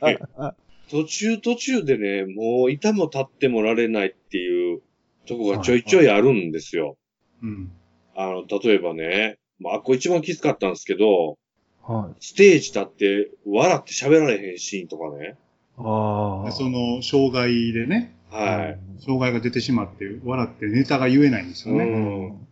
[0.92, 4.83] 途中途中でね、もういたも立ってもられないっていう
[5.26, 6.98] とこがちょいちょいあるんですよ。
[7.42, 7.72] うん。
[8.14, 11.38] あの、例えばね、まあ、これ一番きつかったんですけど、
[11.83, 12.14] はい。
[12.20, 15.37] ステージ立って笑って喋られへんシーンとかね。
[15.78, 16.44] ああ。
[16.44, 19.02] でその、障害でね、はい。
[19.02, 21.85] 障害が出てしまって、笑ってネタが言えないんですようね。
[21.87, 22.46] ん。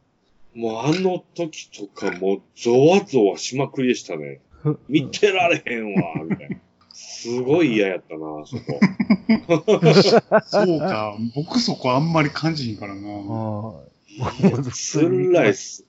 [0.54, 4.40] もうあの時とかもうゾワゾワしまくりでしたね。
[4.88, 6.56] 見てられへんわ、みたいな。
[7.22, 8.80] すごい嫌やったな、そこ。
[10.46, 13.08] そうか、僕そこあんまり感じひんからな。
[13.08, 13.84] は
[14.38, 14.72] い。
[14.72, 15.84] 辛いっす。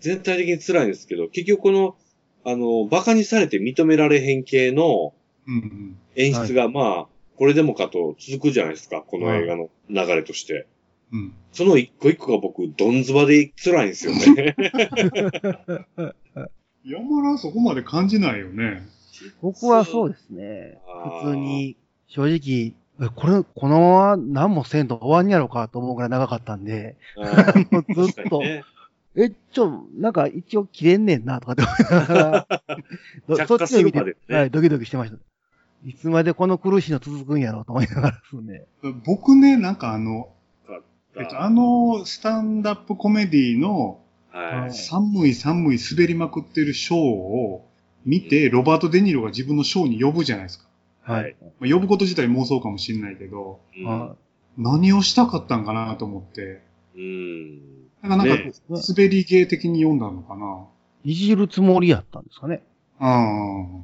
[0.00, 1.96] 全体的に辛いんですけど、結局この、
[2.44, 5.14] あの、馬鹿にされて認められへん系の
[5.46, 10.66] うん演出が、まあ、これでもかと続くじゃないですか、この映画の流れとして。
[11.12, 11.18] うん。
[11.20, 11.32] うん。
[11.52, 14.54] その一個一個が僕、どんずばで辛いんですよね。
[16.84, 18.82] 山田はそこまで感じないよね。
[19.42, 20.80] 僕はそうですね。
[21.22, 21.76] 普通に、
[22.06, 26.96] 正直、えこれ、このまま何もせんと終わんやろかと思うぐらい長かったんで、
[27.94, 28.64] ずっと、ね
[29.16, 32.62] え、ちょ、なんか一応切れんねんなとかって思いながら、
[33.28, 35.18] ど着火するまでねはい、ドキドキしてました。
[35.84, 38.66] いつまでこの苦しいの続くんやろうと思いながらですね。
[39.04, 40.82] 僕ね、なんかあの、よ
[41.16, 44.00] えっと、あの、スタンダップコメディの
[44.30, 44.72] はい。
[44.72, 47.67] 寒い寒い滑りまくってるショーを
[48.04, 50.66] 見て、ロバート・デ・ニーロが自分のショーに呼ぶじゃないですか。
[51.02, 51.36] はい。
[51.60, 54.16] まあ、呼ぶこと自体妄想かもしれないけど、うんは
[54.56, 56.62] 何をしたかったんかなと思って、
[56.96, 57.58] うん。
[58.02, 60.66] だからなんか、ね滑り芸的に読んだのかな。
[61.04, 61.12] い。
[61.12, 62.64] いじるつもりやったんですかね。
[62.98, 63.06] あ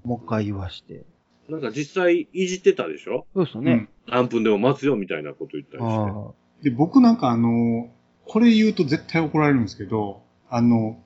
[0.04, 1.04] もう一回言わして。
[1.48, 3.26] なんか実際いじってたでしょ？
[3.34, 3.72] あ、そうですよね。
[3.72, 3.88] うん。
[4.08, 5.94] 何分でも待つよみたいなこと言ったりして。
[5.94, 6.32] あ
[6.64, 7.90] で、僕なんかあの、
[8.26, 11.00] これ言うと絶対怒られるんですけど、あの、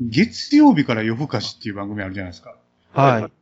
[0.00, 2.56] 月曜日から夜更かしっていう番組あるじゃないですか。
[2.94, 3.32] あはい。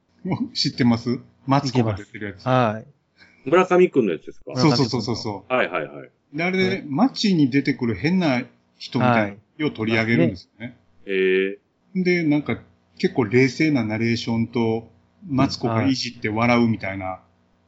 [0.54, 1.18] 知ってます？
[1.46, 2.44] マツコが出てるやつ。
[2.46, 3.48] はい。
[3.48, 4.52] 村上くんのやつですか？
[4.56, 6.10] そうそうそうそうそはいはいはい。
[6.40, 8.42] あれで、街に出てくる変な
[8.78, 10.78] 人みたいなのを取り上げるんですよね。
[11.06, 11.58] え
[11.96, 12.58] えで、なんか、
[12.98, 14.90] 結構冷静なナレーションと、
[15.28, 17.20] マツコがいじって笑うみたいな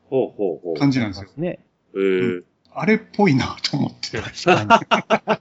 [0.09, 0.77] ほうほうほう。
[0.79, 1.29] 感じなんですよ。
[1.37, 1.59] ね。
[1.97, 2.43] ええ
[2.77, 4.19] あれっぽいなと思って。
[4.19, 5.41] 確か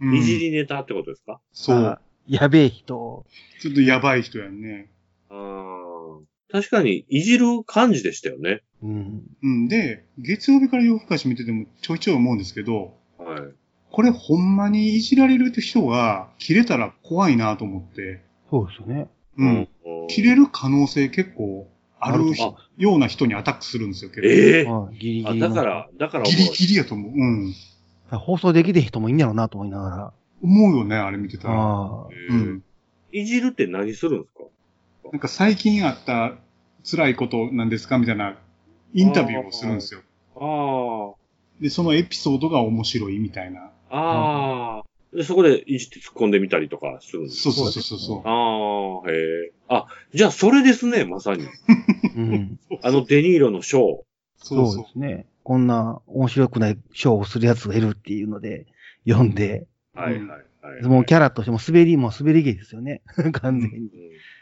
[0.00, 1.40] うんいじりネタってことですか？
[1.52, 1.76] そう。
[1.76, 3.24] あやべえ人を。
[3.60, 4.90] ちょっとやばい人やんね。
[5.30, 6.52] ああ。
[6.52, 8.62] 確かに、いじる感じでしたよね。
[8.82, 9.22] うん。
[9.42, 9.68] うん。
[9.68, 13.40] で、月曜日から夜更かし見ててもちょいちょい思うんですけど、はい。
[13.90, 19.08] これほんまにいじられる人が切れたら怖いなと思って、そうですよね。
[19.38, 19.68] うん。
[20.08, 24.28] 切れる可能性結構あるあような人にアタックするんですよ、結構。
[24.28, 25.48] ええはいギリギあ、リの。
[25.48, 27.12] だから、だからおもギリギリやと思う。
[27.12, 27.54] うん。
[28.10, 30.12] 放送できて人もいいんやろうなと思いながら。
[30.42, 32.06] 思うよね、あれ見てたら。
[32.30, 32.62] うん。
[33.12, 34.44] いじるって何するんですか？
[35.12, 36.34] なんか最近あった
[36.88, 38.38] 辛いことなんですかみたいな
[38.92, 40.00] インタビューをするんですよ。
[40.36, 41.14] あ
[41.60, 43.70] で、そのエピソードが面白いみたいな。
[43.90, 43.98] あ。
[43.98, 44.84] ああ。
[45.16, 48.28] で、そこでいじって突っ込んでみたりとかするんですそうそうそうそうそう。
[48.28, 49.52] ああ、へえ。
[49.68, 51.46] あ、じゃあそれですね、まさに。
[52.16, 52.60] うん。
[52.82, 53.82] あのデニーロのショー。
[53.82, 54.04] そう
[54.38, 55.26] そうそうですね。
[55.46, 58.66] こんな面白くないショーをする奴がいるっていうので、
[59.08, 60.36] 読んで、はいはいは
[60.80, 60.82] い。
[60.82, 63.00] もうキャラとしても滑り、もう滑り芸ですよね。
[63.30, 63.76] 完全に。
[63.76, 63.90] うん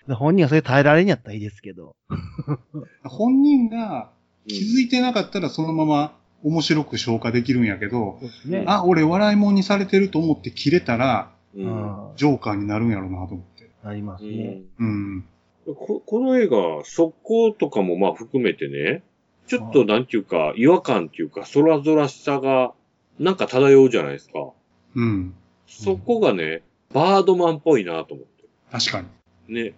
[0.09, 1.95] で本人がそれ耐えられんやったらいいですけど。
[3.05, 4.13] 本人が
[4.47, 8.65] 気づいてなかったらそのまま面白く消化できるんやけど、そうですね。
[8.67, 11.69] あ、俺笑い物にされてると思って切れたら、うん。
[11.69, 13.71] あジョーカーになるんやろうなと思って。
[13.83, 14.63] あ、ありますね。
[14.79, 15.25] うん。
[15.67, 19.03] ここの映画、速攻とかもまあ含めてね、
[19.47, 22.73] ちょっとなんていうか、違和感っていうか、空空しさが、
[23.19, 24.51] なんか漂うじゃないですか。
[24.95, 25.35] うん。
[25.67, 28.27] そこがね、バードマンっぽいなと思っ
[28.75, 29.07] 確かに。
[29.55, 29.71] て。
[29.71, 29.75] ね。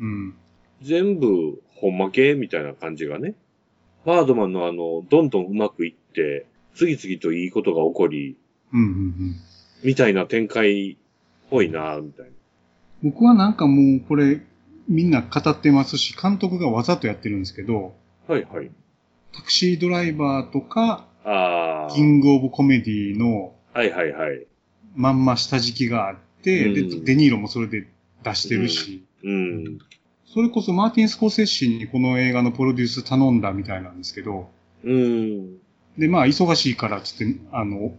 [0.00, 0.34] うん。
[0.82, 3.34] 全部、ほんま系みたいな感じがね。
[4.04, 8.36] バードマンのあの、どんどんうまくいって、次々といいことが起こり、
[8.72, 9.36] うんうんうん。
[9.84, 10.96] みたいな展開っ
[11.50, 12.32] ぽいなみたいな。
[13.02, 14.40] 僕はなんかもうこれ
[14.88, 17.94] みんな語ってますし、監督がわざとやってるんですけど、
[18.26, 18.70] はいはい。
[19.32, 21.92] タクシードライバーとか、ああ。
[21.92, 24.46] キングオブコメディのはいはいはい。
[24.94, 27.86] まんま下敷きがあって、うんで、デニーロもそれで
[28.22, 29.78] 出してるし、うん。
[30.26, 34.50] それこそマーティン・スコセッシにこの映画のプロデュース頼んだみたいなんですけど、
[34.84, 35.58] うん。
[35.98, 37.94] で、まあ、忙しいから、つって、あの、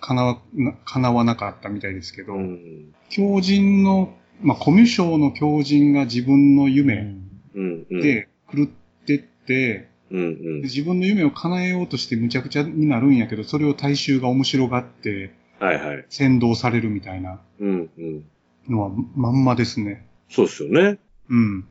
[0.00, 0.38] 叶わ、
[0.84, 2.94] 叶わなかったみたいですけど、うん。
[3.10, 7.86] 狂人の、まあ、コミュ障の狂人が自分のう夢んうん。
[7.90, 8.00] うん。
[8.00, 8.66] で狂っ
[9.06, 10.64] てって、うんうんで。
[10.64, 16.04] 自分の夢を叶えようとしてむちゃくちゃになるんやけど、それを大衆が面白がって、はいはい。
[16.08, 18.24] 先導されるみたいなうんうん。
[18.68, 20.06] のはまんまですね。
[20.28, 20.98] そうですよね。
[21.28, 21.64] うん。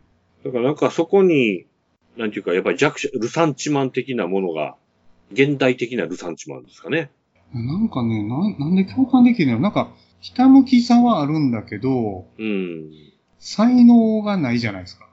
[0.43, 1.65] だからなんかそこに、
[2.17, 4.75] なんていうか、やっぱり弱者、ルサンチマン的なものが、
[5.31, 7.09] 現代的なルサンチマンですかね。
[7.53, 9.59] なんかね、なんなんで共感できるの？
[9.59, 9.91] なんか、
[10.21, 12.91] ひたむきさはあるんだけど、うん。
[13.39, 15.07] 才能がないじゃないですか。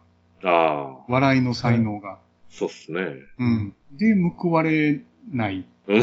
[0.45, 2.19] ああ、笑いの才能が。
[2.51, 3.01] そうっすね。
[3.39, 3.75] うん。
[3.93, 5.01] で、報われ
[5.33, 5.65] ない。
[5.87, 6.03] うん。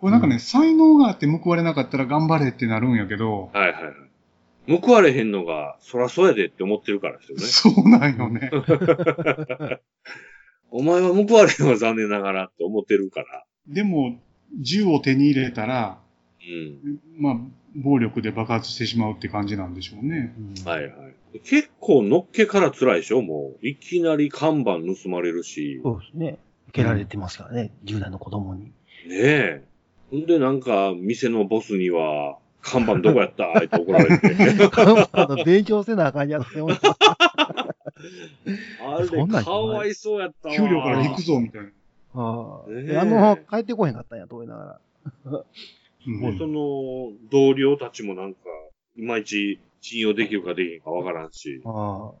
[0.00, 3.94] これなんかね、才能があって報われなかったら頑張れってなるんやけど、はいはいはい。
[4.78, 7.44] 報われへんのが、そらそうやでって思ってるからですよね。
[7.44, 8.50] そうなんよね。
[10.70, 13.44] お前は報われへんのは残念ながらって思ってるから。
[13.66, 14.20] でも、
[14.60, 15.98] 銃を手に入れたら、
[16.40, 17.00] うん。
[17.18, 17.36] まあ、
[17.74, 20.34] 暴力で爆発してしまうって感じなんでしょうね。
[20.38, 21.14] うんはいはい。
[21.44, 23.22] 結構のっけから辛いでしょ？
[23.22, 23.66] もう。
[23.66, 25.80] いきなり看板盗まれるし。
[25.82, 26.38] そうですね。
[26.68, 28.64] 受けられてますからね、10代の子供に。
[28.64, 28.72] ね
[29.08, 29.64] え。
[30.10, 33.58] ほんでなんか、店のボスには、看板どこやった？
[33.58, 34.34] って怒られて。
[35.12, 36.60] あの勉強せなあかんやろね。
[36.60, 36.74] 俺
[38.82, 40.54] あれ、かわいそうやったわ。
[40.56, 41.68] 給料から引くぞ、みたいな。
[42.14, 45.30] ああねあの、帰ってこへんかったんやと思いながら。
[45.32, 48.40] うんもうその、同僚たちもなんか、
[48.96, 51.62] いまいち信用できるかできへんかわからんし。
[51.64, 52.12] あ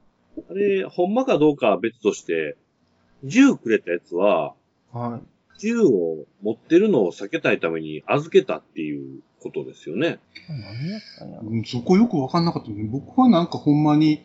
[0.48, 2.56] あれ、ほんまかどうかは別として、
[3.24, 4.54] 銃くれたやつは、
[4.92, 4.98] あ。
[4.98, 5.20] はい。
[5.58, 10.18] 銃を持ってるのを避けたいために預けたっていうことですよね。
[10.48, 11.48] 何やったんやろ。
[11.48, 12.84] うんそこよくわかんなかったね。
[12.84, 14.24] 僕はなんかほんまに、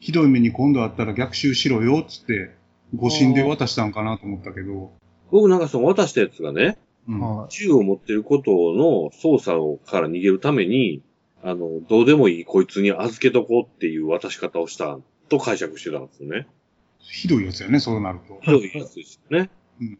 [0.00, 2.50] ひどい目に今度あったら逆襲しろよ、つって、
[2.96, 4.92] 誤信で渡したんかなと思ったけど。
[5.30, 7.20] 僕なんかその渡したやつがね、うん。
[7.20, 7.48] はい。
[7.50, 11.00] 銃を持ってることの操作をから逃げるために、
[11.42, 16.46] あの、どうでもいいこいつに預けとこうっていう渡し方をしたと解釈してたんですよね。
[16.98, 18.38] ひどいやつやね、そうなると。
[18.42, 19.50] ひどいやつですよね。
[19.80, 19.98] うん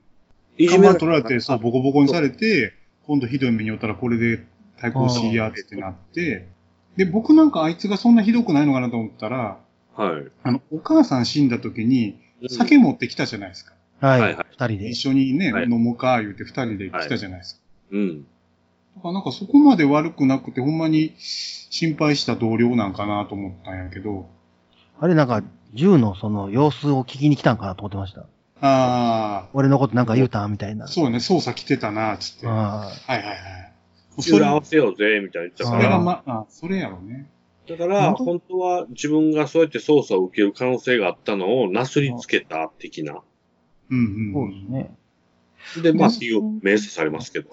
[0.58, 2.74] いじめ取られて、そう、ボコボコにされて、
[3.06, 4.44] 今度ひどい目に遭ったらこれで
[4.78, 6.46] 対抗しやってなって、
[6.96, 9.58] で、僕なんかあいつがそんなひどくないのかなと思ったら、
[9.96, 10.30] はい。
[10.42, 12.10] あの、お母さん死んだ時に、
[12.42, 13.74] うん酒持ってきたじゃないですか。
[14.00, 14.36] はい。
[14.50, 14.96] 二人で一。
[14.96, 17.60] 緒にね、はい飲もうか、言うて二人で来たじゃないですか。
[17.92, 18.26] うん。
[18.96, 24.28] だからなんかそこまで悪くなくて、ほんまに心配した同僚なんかなと思ったんやけど、
[25.00, 25.42] あれなんか、
[25.74, 28.26] 銃のその様子を聞きに来たんかなと思ってました。
[28.64, 30.88] あ俺のことなんか言うたんみたいなあ、。
[30.88, 32.46] そうね、捜査来てたな、つって。
[32.46, 33.72] はいあはいはい。
[34.16, 35.82] 口裏合わせようぜ、みたいな言ってたそから。
[35.84, 37.28] れがま、あ、それやろうね。
[37.68, 38.58] だから、本当？
[38.58, 43.20] は自分がそうやって捜査を受ける可能性があったのをなすりつけた的な。
[43.90, 44.70] うんそううん。
[44.70, 44.90] で
[45.72, 45.82] すね。
[45.82, 47.48] で、まあ、ねっていう明示されますけど。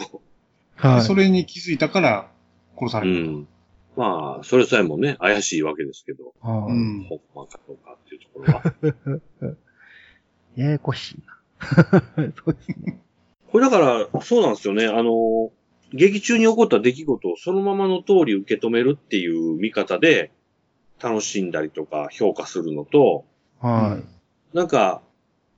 [0.80, 1.02] はい。
[1.02, 2.32] それに気づいたから
[2.78, 3.30] 殺さうれた。
[3.30, 3.48] ん。
[3.96, 7.06] まあ、それさえもね、怪しいわけですけど、はいうん。
[7.10, 8.40] ほんまかどうかっていうとこ
[9.42, 9.56] ろは。
[10.56, 11.40] ややこしいな。
[12.36, 13.02] そうですね。
[13.52, 14.86] これだから、そうなんですよね。
[14.86, 15.52] あの、
[15.92, 20.32] 劇中に起こった出来事をそのままの通り受け止めるっていう見方で
[21.02, 23.26] 楽しんだりとか評価するのと、
[23.60, 24.00] は
[24.54, 24.56] い。
[24.56, 25.02] なんか、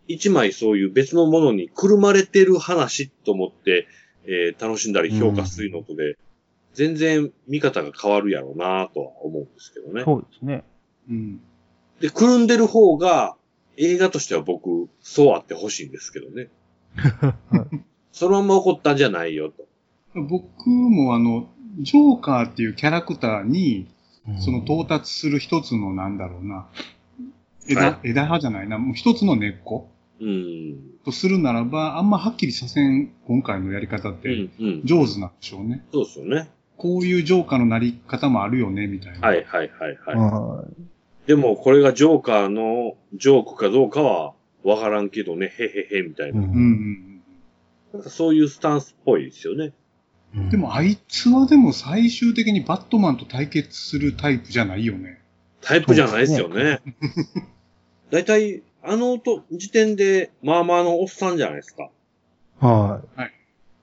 [0.08, 3.88] 一枚そういう別のものにくるまれてる話と思って、
[4.26, 6.18] えー楽しんだり評価するのとで、
[6.74, 10.04] 全然見方が変わるやろうなとは思うんですけどね。
[10.04, 10.64] そうですね。
[11.10, 11.42] うん。
[12.00, 13.36] で、くるんでる方が
[13.78, 16.50] 映画としては僕、そうあってほしいんですけどね。
[18.12, 19.68] そのまま起こったんじゃないよと。
[20.16, 23.88] 僕もあの、ジョーカーっていうキャラクターに、
[24.28, 26.68] うんその到達する一つのなんだろうな、
[27.68, 29.90] 枝、はい枝葉じゃないな、もう一つの根っこ
[30.22, 30.78] うん。
[31.04, 34.52] とするならば、あんまはっきりさせん今回のやり方っうてん。
[34.60, 34.82] うん。
[34.86, 35.84] 上手なんでしょうね。
[35.92, 36.50] そうですよね。
[36.78, 39.28] こういうジョーカーのなり方もあるよね、みたいな。
[39.28, 40.16] はいはいはいはい。
[40.16, 40.92] はい
[41.28, 46.40] でも、これがジョーカーのジョークかどうかはわからんけどね、へへへみたいな。
[46.40, 47.22] ううんうん
[47.94, 49.74] なんかそういうスタンスっぽいですよね。
[50.36, 50.50] うん。
[50.50, 55.22] でもあいつはでも最終的にバットマンと対決するタイプじゃないよね。
[55.62, 56.80] タイプじゃないですよね。
[58.12, 61.90] だいたい、あのと時点で、まあまあのおっさんじゃないですか。
[62.60, 63.02] は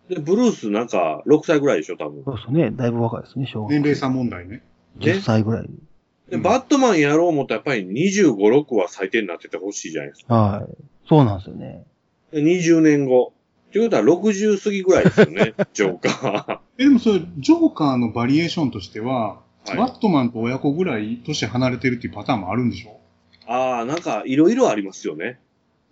[0.08, 2.24] で、ブルースなんか6歳ぐらいでしょ、多分い。。
[2.24, 2.70] そうですね。
[2.70, 4.62] だいぶ若いですね、小学年齢差問題ね。
[4.98, 5.68] 10歳ぐらい。
[6.30, 10.34] で、バットマンやろう思ったらやっぱり25、6は最低になっててほしいじゃないですか。
[10.34, 10.66] はい。
[11.08, 11.84] そうなんですよね。
[12.32, 13.32] で20年後。
[13.68, 22.92] っていうことは60過ぎぐらいですよね、 ジョーカえ、でもそれ、ジョーカーのバリエーションとしては、はいバットマンと親子ぐらい年離れてるっていうパターンもあるんでしょ？
[22.92, 22.92] ー。
[23.48, 25.40] ああ、なんかいろいろありますよね。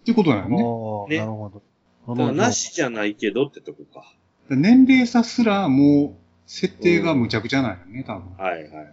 [0.02, 0.56] っていうことだよね。
[0.56, 1.62] ああ、ねなるほど。
[2.04, 4.14] そだからのなしじゃないけどってとこか。
[4.50, 8.36] 年齢差すらもう、設定が無茶苦茶なんよね、多分。
[8.36, 8.84] はいはいはい。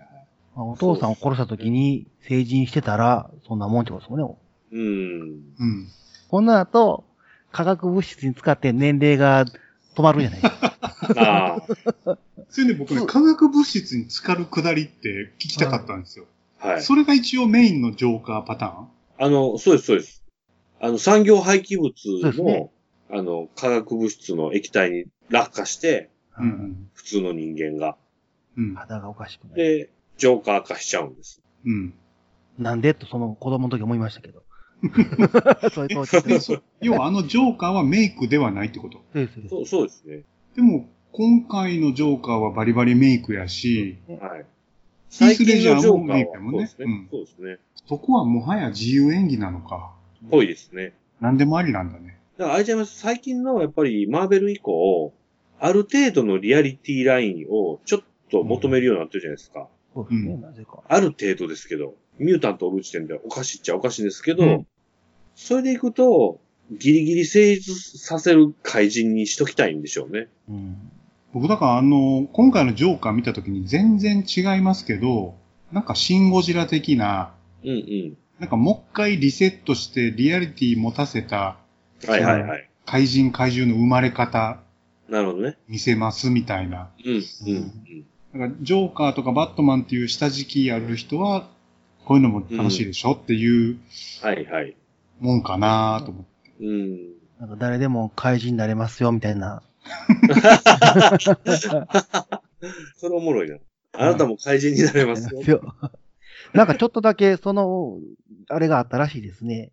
[0.56, 4.36] まあお父さんを殺した時に成人してたら、そんなもんってことですもんね。
[4.72, 4.82] うん。
[5.60, 5.88] うん。
[6.30, 7.04] この後、
[7.52, 9.46] 化学物質に使って年齢が
[9.96, 10.78] 止まるじゃないですか。
[11.22, 12.18] ああ、
[12.50, 16.26] それで僕ね、化学物質に浸かるくだりって聞きたかったんですよ。
[16.64, 16.82] はい。
[16.82, 18.88] それが一応メインのジョーカーパターン？
[19.20, 20.24] あの、そうです、そうです。
[20.80, 22.72] あの、産業廃棄物の、ね
[23.12, 26.90] あの、化学物質の液体に落下して、うんうん。
[26.94, 27.98] 普通の人間が。
[28.58, 28.76] うん。
[28.76, 29.56] 肌がおかしくない。
[29.56, 31.42] で、ジョーカー化しちゃうんです。
[31.66, 31.94] うん。
[32.58, 34.44] なんでとその子供の時思いましたけど。
[35.74, 39.00] そういう要はあのジョーカーはメイクではないってこと？
[39.14, 40.24] そうですそうですそう、そうですね。
[40.56, 44.46] でも、今回のジョーカーはバリバリメイクやし、はい。
[45.14, 46.86] 最近のジョーカーはそうですね。
[46.86, 47.60] うんそうですね。
[47.86, 49.94] そこはもはや自由演技なのか。
[50.32, 50.94] ぽいですね。
[51.22, 52.20] 何でもありなんだね。
[52.38, 52.98] だから、あれちゃいます。
[52.98, 55.14] 最近のやっぱりマーベル以降、
[55.60, 59.68] ある程度のリアリティラインをちょっと求めるようになってるじゃないですか。
[59.94, 60.82] そうですね、うんなぜか。
[60.88, 64.68] ある程度ですけど、ミュータントおる時点でおかしいっちゃおかしいんですけど、うん
[65.36, 70.28] それでいくと、ギリギリ成立させる怪人にしときたいんでしょうね。
[70.48, 70.92] うん。
[71.34, 75.36] 僕だからあの、今回のジョーカー見たときに全然違いますけど、
[75.72, 78.18] なんかシンゴジラ的な、うんうん。
[78.40, 81.58] なんかもう一回リセットしてリアリティ持たせた
[82.08, 82.70] はいはいはい。
[82.86, 84.60] 怪人怪獣の生まれ方
[85.10, 85.58] なるほどね。
[85.68, 86.90] 見せますみたいな。
[87.04, 88.06] うんうんうん。
[88.34, 91.48] だからジョーカーとかバットマンっていう下敷きある人は、
[92.06, 93.78] こういうのも楽しいでしょっていう
[94.22, 94.76] はいはい。
[95.20, 96.66] もんかなと思って。
[96.66, 96.98] うん。
[97.40, 99.64] なんか誰でも怪人になれますよ、みたいな。
[102.98, 103.58] それおもろいな。
[103.94, 105.42] あなたも怪人になれますよ。
[105.42, 105.76] よ
[106.54, 108.00] なんかちょっとだけ、その、
[108.50, 109.72] あれがあったらしいですね。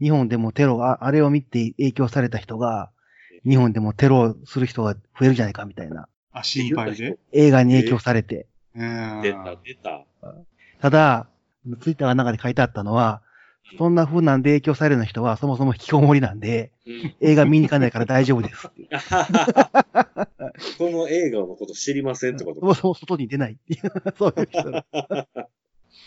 [0.00, 2.90] 日本でもテロ、ああれを見て影響された人が、
[3.44, 6.08] 日本でもテロをする人が増えるんじゃないかみたいな。
[6.32, 7.18] あ、心配で？
[7.32, 8.46] 映画に影響されて。
[8.74, 10.04] うん出た、出た。
[10.80, 11.26] ただ、
[11.80, 13.22] ツイッターの中で書いてあったのは、
[13.78, 18.68] そんな風なんで影響される人はそもそも引きこもりなんで、うん映画見に行かないから大丈夫です。
[20.76, 24.84] この映画のこと知りませんってことそもそも外に出ないっていう、そういう人が。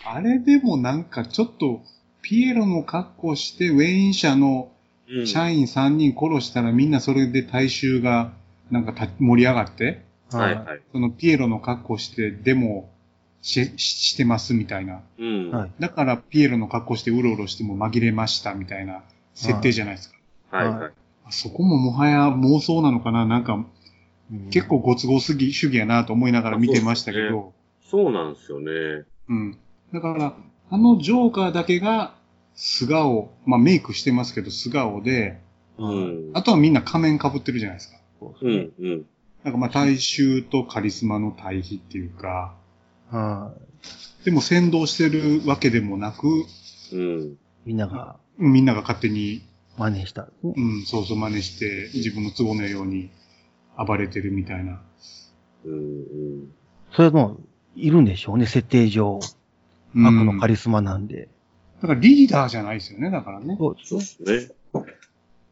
[0.05, 1.81] あれでもなんかちょっと、
[2.21, 4.71] ピエロの格好して、ウェイン社の
[5.09, 8.33] うん社員3人殺したらみんなそれで大衆が
[8.71, 10.81] なんかた盛り上がって、はいはい。
[10.91, 12.89] そのピエロの格好してデモ
[13.43, 15.01] しししてますみたいな。
[15.19, 15.51] うん。
[15.51, 19.03] はいだからピエロの格好してうろうろしても紛れましたみたいな
[19.35, 20.17] 設定じゃないですか。
[20.57, 20.91] はいはい。
[21.29, 23.25] そこももはや妄想なのかな？
[23.25, 27.53] なんかうん結構ご都合主義主義やなと思いながら見てましたけど、
[27.85, 29.05] そうなんですよね。
[29.29, 29.57] うん。
[29.93, 30.35] だから、
[30.69, 32.15] あのジョーカーだけが
[32.55, 35.39] 素顔、まあメイクしてますけど素顔で、
[35.77, 36.31] うん。
[36.33, 37.99] あとはみんな仮面被ってるじゃないですか。
[38.41, 38.71] うん。
[38.79, 39.05] うん。
[39.43, 42.55] なんかまあ大衆とカリスマの対比っていうか、
[43.17, 43.53] は
[44.25, 46.27] でも先導してるわけでもなく、
[46.93, 47.23] うん。
[47.33, 47.37] い。
[47.65, 49.43] みんながみんなが勝手に、
[49.77, 50.53] 真似したね。
[50.55, 53.09] うん、そうそう真似して自分の都合のように
[53.75, 54.81] 暴れてるみたいな。
[55.65, 55.73] うん。
[55.73, 56.53] うん。
[56.91, 57.39] それも、
[57.75, 59.19] いるんでしょうね、設定上。
[59.19, 59.43] うん
[59.95, 61.29] 悪のカリスマなんで。
[61.81, 63.55] だからリーダーじゃないですよね、だからね。
[63.59, 64.23] そうですそ
[64.79, 64.93] うね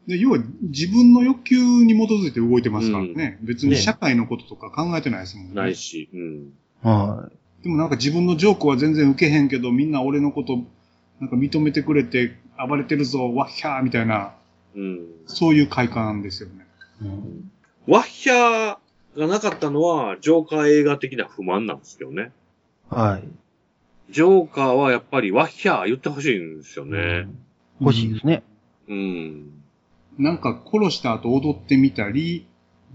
[0.08, 0.18] で。
[0.18, 3.38] 要は自分の欲求に基づいて動いてますからね。
[3.42, 5.54] 別に社会のこととか考えてないですもんね。
[5.54, 6.08] ないし。
[6.12, 6.52] うん。
[6.82, 7.30] は
[7.62, 10.58] でもなんか自分のジョークは全然受けへんけど、みんな俺のこと
[11.20, 12.36] なんか認めてくれて
[12.68, 14.34] 暴れてるぞ、わっひゃーみたいな、
[14.74, 15.06] うん。
[15.26, 16.66] そういう快感ですよね。
[17.02, 17.04] い。
[17.04, 17.52] うん
[17.86, 22.30] ワッヒャーがなかったのは、ジョーカー映画的な不満なんですよね。
[22.88, 24.12] はい。
[24.12, 27.26] ジョーカーはやっぱりワッヒャー言ってほしいんですよね。
[27.80, 28.44] 欲しいですね。
[28.88, 29.50] うん。
[30.18, 32.46] なんか殺した後踊ってみたり、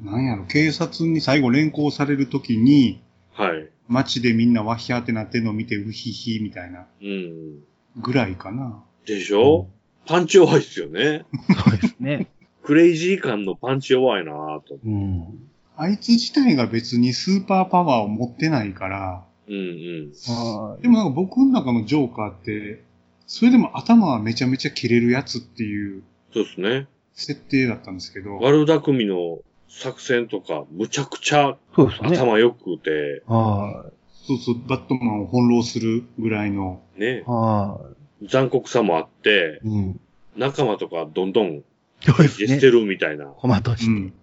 [0.01, 3.01] なんやろ、警察に最後連行されるときに、
[3.38, 3.70] はい。
[3.88, 7.60] 街でみんなワッヒャーってなってんのを見て、ウヒヒみたいなうん。
[7.98, 8.84] ぐらいかな。
[9.06, 9.68] でしょ、
[10.06, 11.26] パンチ弱いですよね。
[11.64, 12.28] そうですね。
[12.64, 14.78] クレイジー感のパンチ弱いなぁと。
[14.84, 15.50] うん。
[15.78, 20.12] あいつ自体が別にスーパーパワーを持ってないから、うんうん。
[20.28, 22.84] はでもなんか僕の中のジョーカーって、
[23.28, 26.88] それでも頭はめちゃめちゃ切れるやつっていうそうですね。
[27.14, 31.57] 設定だったんですけど、悪巧みの作戦とか、むちゃくちゃい。
[31.76, 32.18] そうですね。
[32.18, 33.86] 頭良くて、は
[34.26, 37.80] そうそう、バットマンを翻弄するぐらいの、ねい。、は
[38.24, 39.68] 残酷さもあって、い。
[39.68, 39.99] うん。
[40.36, 41.63] 仲間とかどんどん
[42.01, 42.47] そうですね。
[42.47, 43.26] 消してるみたいな。
[43.26, 43.91] コマとして。
[43.91, 44.13] うん。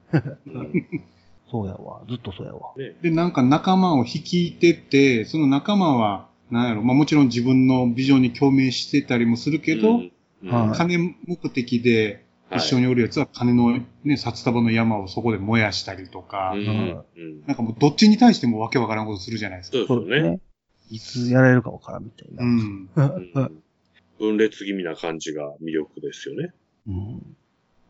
[0.46, 0.72] う ん
[1.50, 2.02] そうやわ。
[2.08, 2.72] ずっとそうやわ。
[2.76, 12.24] ねで、なんか仲間を率いてて、その仲間は、なんやろ、まあもちろん自分のビジョンに共鳴してたりもするけど、うんうんはい金目的ではい
[12.56, 19.78] 一緒におるやつは金のね、札束の山をそこで燃やしたりとか、うんうんなんかもうどっちに対してもわけわからんことするじゃないですか。
[19.86, 20.40] そうですよね。。
[20.90, 22.42] いつやられるかわからんみたいな。
[22.42, 22.90] うん。
[22.94, 23.62] うん
[24.18, 26.52] 分裂気味な感じが魅力ですよね。
[26.86, 27.36] うん。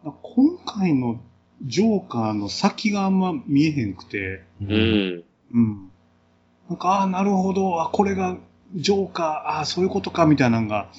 [0.04, 1.20] 今回の
[1.62, 4.64] ジョーカーの先があんま見えへんくて、う。
[4.64, 5.24] うんん。
[5.52, 5.90] うん。
[6.68, 8.36] なんか、ああ、なるほど、あ、これが
[8.74, 10.90] ジョーカー、ああ、そういうことか、みたいなのが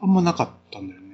[0.00, 1.09] あんまなかったんだよね。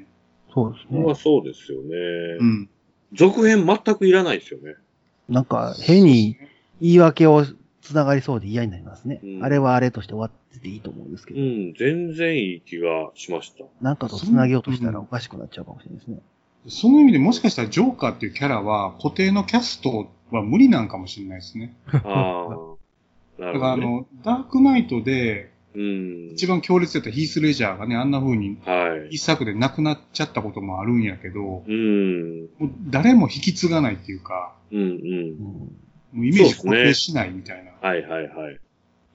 [0.56, 1.12] そうですねま。
[1.12, 1.96] あそうですよね。
[2.40, 2.70] うん。
[3.12, 4.74] 続編全くいらないですよね。
[5.28, 6.36] なんか、変に
[6.80, 7.44] 言い訳を
[7.82, 9.20] つながりそうで嫌になりますね。
[9.22, 13.64] うんあれはあれとして終わってていいと思うんですけど、うん、全然いい気がしました。
[13.80, 16.18] なんかとつなげようとしたらおかしくなっちゃうかもしれないですね。
[16.68, 21.76] その意味でもしかしたらジョーカーっていうキャラは固定のキャストは無理なんかもしれないですね。
[21.92, 23.40] ああ。
[23.40, 23.76] なだからあ。
[23.76, 26.30] の、ダークナイトでうん。
[26.32, 29.16] 一番強烈だったヒース・レジャーがね、あんな風にはい。
[29.16, 32.40] 一作で亡くなっちゃったこともあるんやけど、うん。
[32.58, 34.86] もう誰も引き継がないっていうか、うんうん。
[34.86, 35.38] うん。
[36.12, 37.72] もうイメージ固定しないみたいな。
[37.86, 38.60] はいはいはい。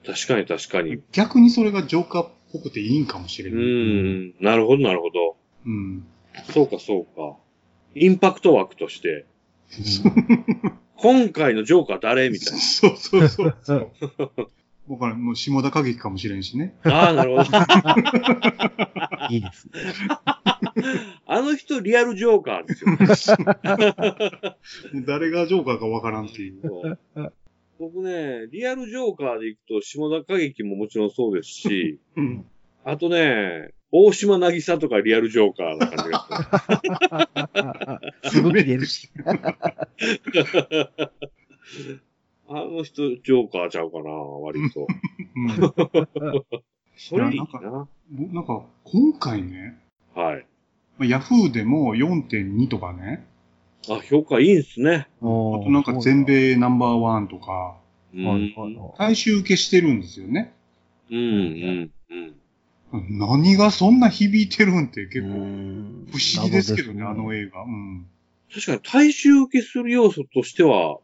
[0.06, 1.00] 確かに確かに。
[1.12, 3.64] 逆にそれがジョーカーっぽくていいんかもしれうない。
[3.64, 4.34] ん。
[4.40, 5.36] なるほどなるほど。
[5.66, 6.04] うん。
[6.52, 7.36] そうかそうか。
[7.94, 9.26] インパクト枠として、
[10.96, 13.90] 今回のジョーカー誰みたい そうそうそうそう。
[14.90, 16.74] だからもう下田歌劇かもしれんしね。
[16.82, 17.04] な。
[17.04, 17.58] ああ、なるほど。
[19.30, 19.72] いいですね。
[21.26, 22.74] あの人リアルジョーカーで
[23.14, 23.36] すよ。
[23.38, 23.44] も
[25.02, 26.98] う誰がジョーカーかわからんっていう。
[27.78, 32.44] 僕ね、リアルジョーカーで行くと、下田歌劇ももちろんそうですし、うん。
[32.84, 36.26] あとね、大島渚とかリアルジョーカーな感じが
[38.24, 38.40] する。
[38.42, 39.10] すぐ見れるし。
[42.48, 44.86] あの人、ジョーカーちゃうかな、割と。
[45.36, 45.48] うん
[46.96, 47.88] それいいな。
[48.32, 49.78] なんか、今回ね、
[50.14, 50.46] はい。
[50.98, 53.26] まあヤフーでも4.2とかね、
[53.88, 55.08] あ、評価いいんすね。
[55.20, 57.76] あとなんか全米ナンバーワンとか、
[58.98, 60.52] 大衆受けしてるんですよね。
[61.10, 61.90] うん、うん、
[62.92, 63.18] うん。
[63.18, 65.22] 何がそんな響いてるんって結い。
[65.22, 67.40] 構うん不思議ですけどね、あの絵。
[67.40, 67.62] 映画。
[67.64, 68.06] うん。
[68.52, 70.98] 確かに大衆受けする要素としては、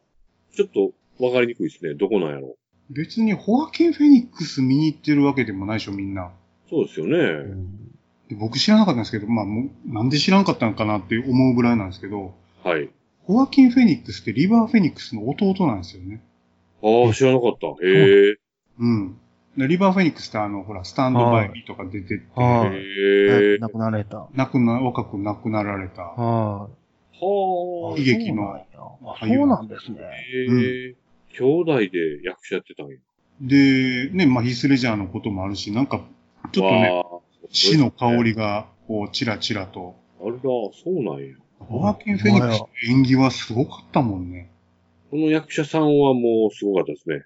[0.55, 1.95] ちょっとわかりにくいですね。
[1.95, 2.57] どこなんやろ
[2.91, 6.33] 別にホアキン・フェニックス見に行ってるわけでもないでしょ、みんな。
[6.69, 7.17] そうですよね。
[7.17, 7.89] うん
[8.29, 12.91] で僕知らなかったんですけど、まあ、もうなんで知らなかったのかなって思うぐらいなんですけど、はい。
[13.25, 16.23] ホアキン・フェニックスってリバー・フェニックスの弟なんですよね。
[16.83, 17.69] ああ、知らなかった。
[17.69, 18.37] へえ。
[18.79, 19.19] うん。
[19.57, 23.59] でリバー・フェニックスってあの、ほら、スタンドバイミーとか出てって、はいへえ。
[23.59, 24.29] 亡くなられた。
[24.35, 26.03] 亡くな、若く亡くなられた。
[26.03, 27.25] はい。
[27.25, 27.99] はあ。
[27.99, 28.65] 悲劇のそうなんや
[29.05, 29.99] あそうなんですね。
[30.01, 30.95] へえ。
[31.39, 32.97] 兄弟で役者やってたんや。
[33.41, 36.01] で、ね、まあ、ヒスレジャーのこともあるし、なんか、
[36.53, 37.05] ちょっとね、
[37.51, 39.95] 死の香りが、こう、ちらちらと。
[40.21, 41.37] あれだ、そうなんや。
[41.61, 44.51] ホアキン・フェニックスの演技はすごかったもんね。
[45.11, 47.25] この役者さんはもうすごかったですね。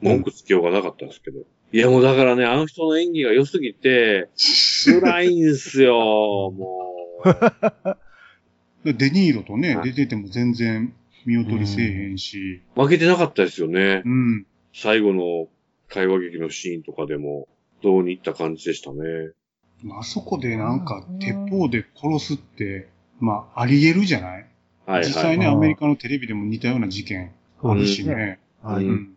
[0.00, 1.40] 文句つけようがなかったですけど。
[1.72, 4.28] いやもうだからね、あの人の演技が良すぎて、
[4.84, 5.94] 辛いんすよ、
[6.50, 6.94] も
[8.84, 8.92] う。
[8.92, 10.94] デニーロとねは、い出てても全然
[11.26, 14.08] 見劣りせえへんし、負けてなかったですよねう。
[14.08, 14.46] ん。
[14.72, 15.48] 最後の
[15.88, 17.48] 会話劇のシーンとかでも、
[17.82, 18.98] どうにいった感じでしたね。
[19.98, 24.46] あそこでなんか、鉄砲で殺すって、まあ、あり得るじゃない？
[24.86, 25.06] はいはい。
[25.06, 28.38] 実際ね、はいアメリカのテレビでも似たような事件あるしね。
[28.62, 28.84] はい。
[28.84, 29.16] ううんん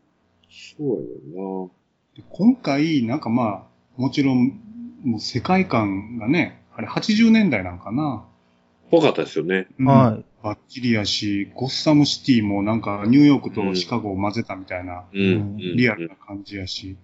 [0.49, 1.71] そうやよ
[2.15, 4.59] で今回、なんかまあ、もちろん、
[5.03, 8.03] もう世界観がね、あれ80年代なんかな。
[8.03, 8.25] な。
[8.91, 9.67] ぽかったですよね。
[9.79, 10.25] うんはい。
[10.43, 16.97] バッチリやし、ゴッサムシティもなんかニューヨークとシカゴを混ぜたみたいな、リアルな感じやし。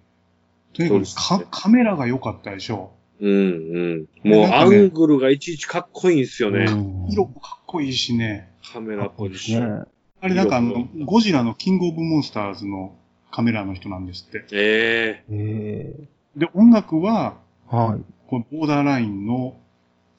[0.74, 2.92] とにかくねかカメラが良かったでしょ。
[3.18, 4.30] うんうん。
[4.30, 6.66] もうアングルがいちいちかっこいいんですよね。
[6.68, 8.52] うん色もかっこいいしね。
[8.72, 9.78] カメラポジですション。
[9.80, 9.84] ね。
[10.20, 12.94] あれなんかあの色、ゴジラのキングオブモンスターズの
[13.30, 14.44] カメラの人なんですって。
[14.52, 17.38] ええええで、音楽は、
[17.68, 18.04] はい。
[18.28, 19.56] このボーダーラインの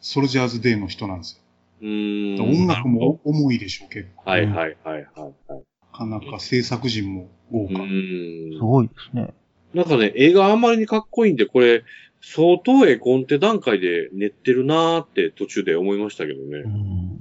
[0.02, 1.41] ソルジャーズデーの人なんです
[1.82, 2.38] うーん。
[2.38, 2.44] よ。
[2.44, 4.30] 音楽も重いでしょ、結構。
[4.30, 5.64] はいはいはいはいはい。
[5.94, 7.74] なかなか制作陣も豪う華。
[7.84, 8.54] ーん。
[8.54, 9.34] すごいですね。
[9.74, 11.84] なんかね、映画あんまりにかっこいいんで、これ、
[12.22, 16.60] 相当絵コンテ段階で練ってるなーって途中で思いましたけどうね。
[16.60, 17.20] ん。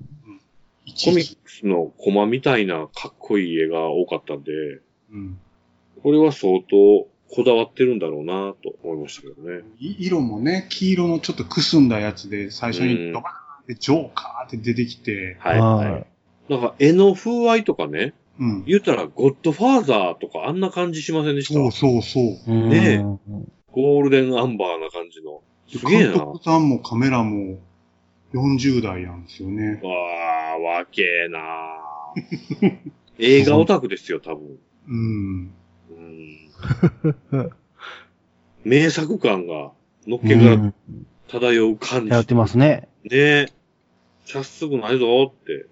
[1.04, 4.52] コミックスのコマみたいなかっこいい絵が多かったんで、
[5.12, 5.38] うん
[6.02, 9.62] これは相当こだわってるんだろうなと思いましたけどね。
[9.78, 16.06] い色もね、黄色のちょっとくすんだやつで、最初にドバーンってジョーカーって出てきて、はいはい。
[16.52, 18.64] なんか絵の風合いとかね、うん。
[18.64, 21.54] 言ったらゴッドファーザーとかあんな感じしませんでした？
[21.54, 22.68] そうそうそう。
[22.68, 23.20] ねえうん
[23.72, 25.42] ゴールデンアンバーな感じの。
[25.68, 26.18] すげえ監な。
[26.18, 27.58] 督さんもカメラも
[28.34, 29.80] 40代なんですよね。
[29.82, 32.76] わー、わけえなー
[33.22, 34.58] 映画オタクですよ、多分。
[34.88, 35.50] うん。
[35.90, 37.50] うん
[38.64, 39.70] 名作感が、
[40.06, 40.74] のっけからうん
[41.28, 42.10] 漂う感じ。
[42.10, 42.88] やってますね。
[43.04, 43.46] ねえ。
[44.26, 45.66] さっすぐないぞって。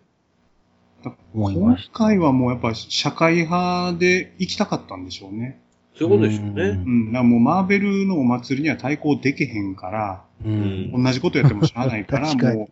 [1.35, 5.61] 思いま今し回はもうやっぱ社会派で行きたかったんでしょうね。
[5.97, 6.63] そういうことでしょううね。
[6.63, 7.13] うん。
[7.13, 10.49] だもうマーベルのお祭りには対抗できへんから、た。
[10.49, 11.05] うん。
[11.05, 12.69] 同じことやってもしゃあないから、 確かにもう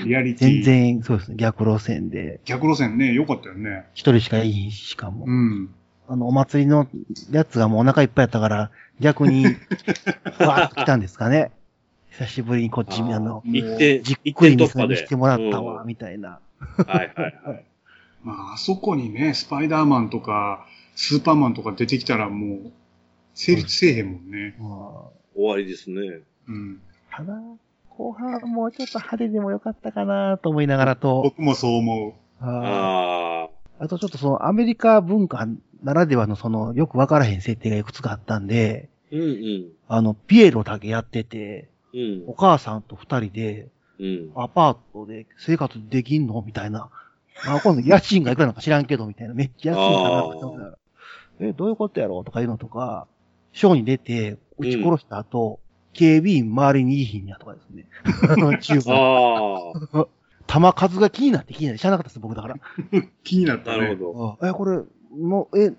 [0.00, 0.48] うんリアリティ。
[0.48, 1.36] 全然、そうですね。
[1.36, 3.86] 逆路線で、逆路線ね、良かったよね。
[3.94, 5.30] 一人しかいいしかもう。
[5.30, 5.70] ん。
[6.08, 6.86] あの、お祭りの
[7.30, 9.44] やつがもうお腹いっぱいやったから、逆に、
[10.38, 11.50] わーっと来たんですかね。
[12.18, 14.96] 久しぶりにこっち、あの、一点、じっ一くり見点突破で。
[14.96, 16.38] せてもらったわ、うんみたいな。
[16.58, 17.64] はいはいはい。
[18.22, 22.72] まあ、あそこにね、スパイダーマンとか、スーパーマンとか出てきたらもう、
[23.34, 24.54] 成立せえへんもんね。
[24.60, 26.20] まあ終わりですね。
[26.48, 26.80] うん。
[27.10, 27.34] ただ、
[27.90, 33.48] 後半もうちょっと派手でもよかったかなと思いながらと、僕もそう思ああ
[33.80, 33.84] あ。
[33.84, 35.48] あとちょっとそのアメリカ文化
[35.82, 39.68] ならではのそのよくわからへん設定がいくつかあったんで、うんうん。
[39.88, 42.34] あの、ピエロだけやってて、うんお。
[42.34, 43.68] 母さんと二人で
[43.98, 44.32] うん。
[44.34, 46.42] アパートで生活できんの？
[46.44, 46.90] みたいな。
[47.46, 49.34] まあ、今度家賃がいくらなのか知らんけど、みたいな。
[49.34, 50.76] めっちゃ安いんかな
[51.40, 52.20] え、どういうことやろ？
[52.20, 53.06] うとかいうのとか、
[53.52, 55.60] ショーに出て、撃ち殺した後、
[55.92, 57.86] 警備員周りにいいひんやとかですね。
[58.28, 58.94] あの、中国。
[58.96, 59.72] あ
[60.02, 60.06] あ。
[60.46, 62.54] 弾数が気になって気になって知らなかったです、僕だから。
[62.54, 62.60] う。
[63.22, 63.78] 気になったね。
[63.78, 64.38] なるほど。
[64.40, 64.82] あえ、これ、
[65.16, 65.72] もう、え、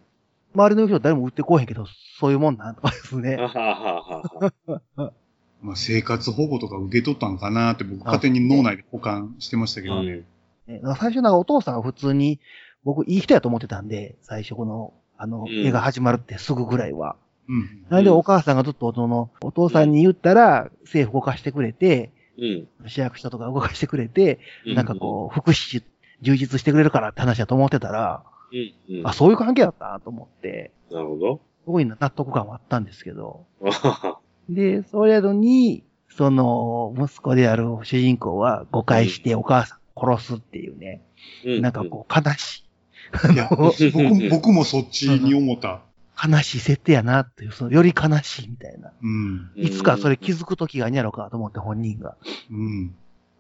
[0.56, 1.86] 周りの人誰も撃ってこうへんけど、
[2.20, 3.38] そういうもんなんとかですね。
[5.66, 10.24] まあ、生活保護とか受け取ったんかなって僕勝手に脳内で保管してましたけどね。
[10.68, 12.40] ね最初なんかお父さんは普通に、
[12.84, 17.16] 僕いい人やと思ってたんで、最初この、あの、うん映画始まるってすぐぐらいは。
[17.50, 17.86] うん。
[17.90, 22.68] なんでお母さんがずっとその、お父さんに言ったら、政府動かしてくれて、うん。
[22.88, 25.84] 市役所とか動かしてくれて、うなんかこう、福祉
[26.22, 28.98] 充実してくれるからって話だと思ってたら、うん。
[29.00, 29.08] うん。
[29.08, 31.42] あ、そういう関係だったなと思って、なるほど。
[31.64, 33.46] すごい納得感はあったんですけど。
[34.50, 41.02] で、それやのに、その、息子である主人公は誤解してお母さん殺すっていうね、
[41.46, 43.34] うんなんかこう、悲しい。
[43.34, 45.82] いや、僕も僕もそっちに思った。
[46.24, 48.92] 悲しい設定やなっていう、そのより悲しいみたいな。
[49.02, 49.52] うん。
[49.56, 52.16] いつかそれ気づく時があんやろかと思って本人が。
[52.50, 52.96] うん。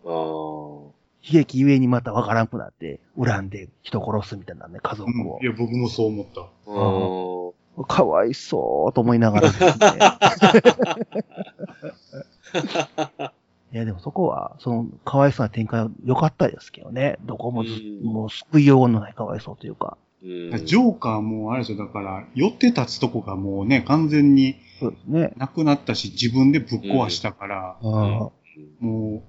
[0.06, 0.12] ああ。
[0.12, 5.48] 悲劇ゆえにまたわからんくなって、恨んで人殺すみたいなね、家族をうんい。
[5.48, 6.42] や、僕もそう思った。
[6.42, 7.55] ああ。
[7.84, 9.72] かわいそうと思いながらですね。
[13.74, 17.18] いや、でもそこは、その、かわいそうな展開は良かったですけどね。
[17.24, 19.98] どこもず、うんもう救いようのないかわいそうというか。
[20.24, 25.34] うんジョーカーもあれですよ、だから、寄って立つとこがもうね、完全にそうですね。
[25.38, 28.30] なくなったし、自分でぶっ壊したから、あ
[28.80, 29.22] もう、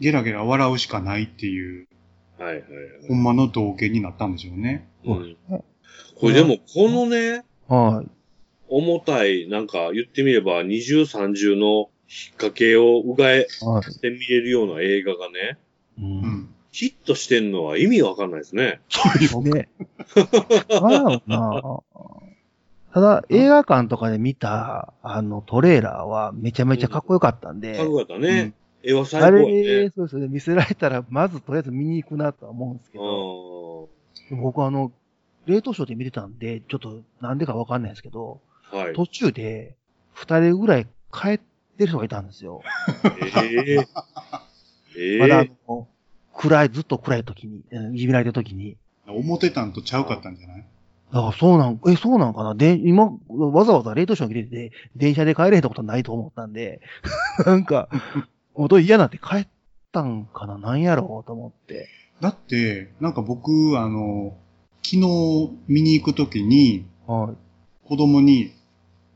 [0.00, 1.88] ゲラゲラ笑うしかないっていう、
[2.38, 2.64] はいはい
[3.08, 4.86] ほんまの道化になったんでしょうね。
[5.04, 5.20] はい。
[5.20, 5.64] うんそうですね。
[6.20, 8.08] これでも、このね、あはい。
[8.68, 14.00] 重たい、なんか言ってみれば二重三重の引っ掛けをうがえはい。
[14.00, 15.58] て見れるような映画がね、
[15.98, 16.02] う。
[16.02, 16.54] うんん。
[16.72, 18.80] ヒットしてんのは意味わかんないですね。
[18.90, 19.68] そうですね。
[22.92, 28.52] ただ、映画館とかで見た、あの、トレーラーはめちゃめちゃかっこよかったんで、かっこよかったね。
[28.82, 29.90] 絵は最あ高やれ、ね。
[29.90, 33.88] そうですね、見せられたら、まずとりあえず見に行くなとは思うんですけうど、
[34.36, 34.40] ん。
[34.40, 34.92] 僕あの、
[35.46, 38.40] 冷凍ショーで見てたんで、ちょっとなんでかわかんないですけど、
[38.70, 38.94] はい。
[38.94, 39.76] 途中で
[40.12, 41.42] 二人ぐらい帰って
[41.80, 42.62] る人がいたんですよ。
[43.20, 43.86] ええ
[44.98, 45.86] ええまだあの、
[46.34, 48.76] 暗い、ずっと暗い時に、うんいじめられてる時に。
[49.06, 50.64] 思ってたんとちゃうかったんじゃない？
[51.12, 52.54] だからそうなん、え、そうなんかな？
[52.56, 56.80] で、今、わざわざ冷凍ショーに入れて、電車で帰れへんってことないと思ったんで、
[57.46, 57.88] なんか、
[58.56, 59.48] もう嫌なって帰っ
[59.92, 60.58] たんかな？
[60.58, 61.88] なんやろうと思って。
[62.20, 64.36] だって、なんか僕、あの、
[64.86, 67.88] 昨日見に行くときに、はい。
[67.88, 68.52] 子供に、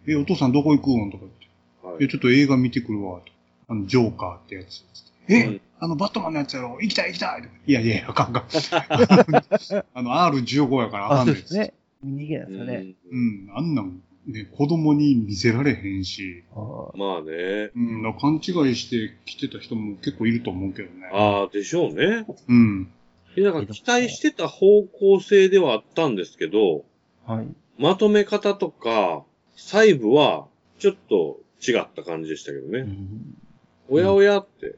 [0.09, 1.11] え、お父さんどこ行くん？
[1.13, 3.33] とか言って、はいえ、ちょっと映画見てくるわ、と。
[3.69, 4.85] あの、ジョーカーってやつ。
[5.29, 8.43] え、うんあの、バットマンのやつやろ行きたい行きたいいやいやいや、あかんあかん。
[9.95, 11.73] あの、R15 やからあかあ、んでそうですね。
[12.03, 12.95] 見に行けないですよね。
[13.11, 17.71] うん、あんなん、ね、子供に見せられへんし、あーまあね。
[17.75, 21.07] うん、勘違いして来てた人も結構いると思うけどね。
[21.13, 22.27] ああ、でしょうね。
[22.49, 22.89] うん。
[23.37, 26.85] いやだから期待してた方向性ではあったんですけど、
[27.27, 27.49] はい。
[27.79, 29.25] まとめ方とか、
[29.57, 30.47] 細部は、
[30.79, 32.81] ちょっと違った感じでしたけどね。
[32.81, 33.37] うん
[33.93, 34.77] おやおやって。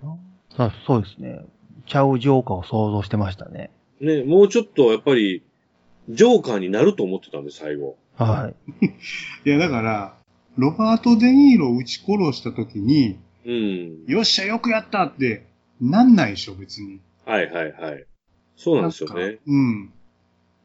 [0.57, 1.45] そうそうですね。
[1.87, 3.71] ちゃうジョーカーを想像してましたね。
[4.01, 5.43] ね、もうちょっとやっぱり、
[6.09, 7.99] ジョーカーになると思ってたんで、最後。
[8.17, 8.51] は
[8.81, 8.87] い。
[9.45, 10.17] いや、だから、
[10.57, 14.05] ロバート・デ・ニーロを撃ち殺した時に、うん。
[14.07, 15.47] よっしゃ、よくやったって、
[15.81, 17.01] なんないでしょ、別に。
[17.27, 18.07] はいはいはい。
[18.63, 19.39] そうなんですよね。
[19.45, 19.93] うん。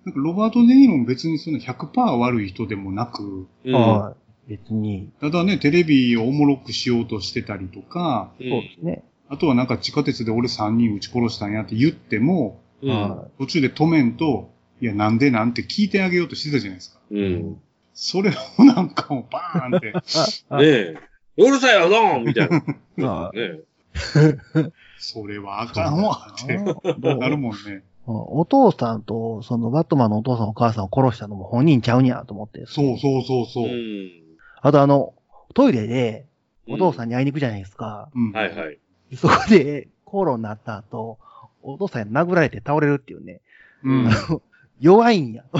[0.05, 3.73] なんかロバート・デ・ニーロも別にその100%悪い人でもなく、うん。
[3.73, 4.15] は
[4.47, 4.51] い。
[4.51, 9.03] 別に、ただね、テレビをおもろくしようとしてたりとか、うんそうですね。
[9.29, 12.89] あとはなんか地下鉄で俺3人撃ち殺したんやって言っても、うん。
[12.89, 16.99] は途中で止めんと、いや、なんでなんて聞いてあげようとしてたじゃないですか。
[17.09, 17.61] うん。
[17.95, 19.91] それをなんかもうバーンって、
[20.55, 20.95] ねえ。
[21.37, 22.49] うるさいわ、ドーンみたい
[22.97, 23.27] な。
[23.27, 23.59] あね
[24.99, 26.57] それはあかんわって
[26.99, 27.83] どう なるもんね。
[28.05, 32.65] お父さんと、そのバットマンのお父さんお母さんを殺したのも本人ちゃうんやと思って。
[32.65, 33.67] そうそうそうそうう。
[33.67, 34.09] ん。
[34.61, 35.13] あとあの、
[35.53, 36.25] トイレで
[36.69, 37.09] お父さんに。
[37.11, 38.09] に会いに行くじゃないですか。
[38.15, 38.79] うんはいはい。
[39.15, 41.17] そこで口論になった後、
[41.63, 43.41] お父さんに殴られて倒れるっていうね。
[43.83, 44.09] うん。
[44.79, 45.43] 弱いんや。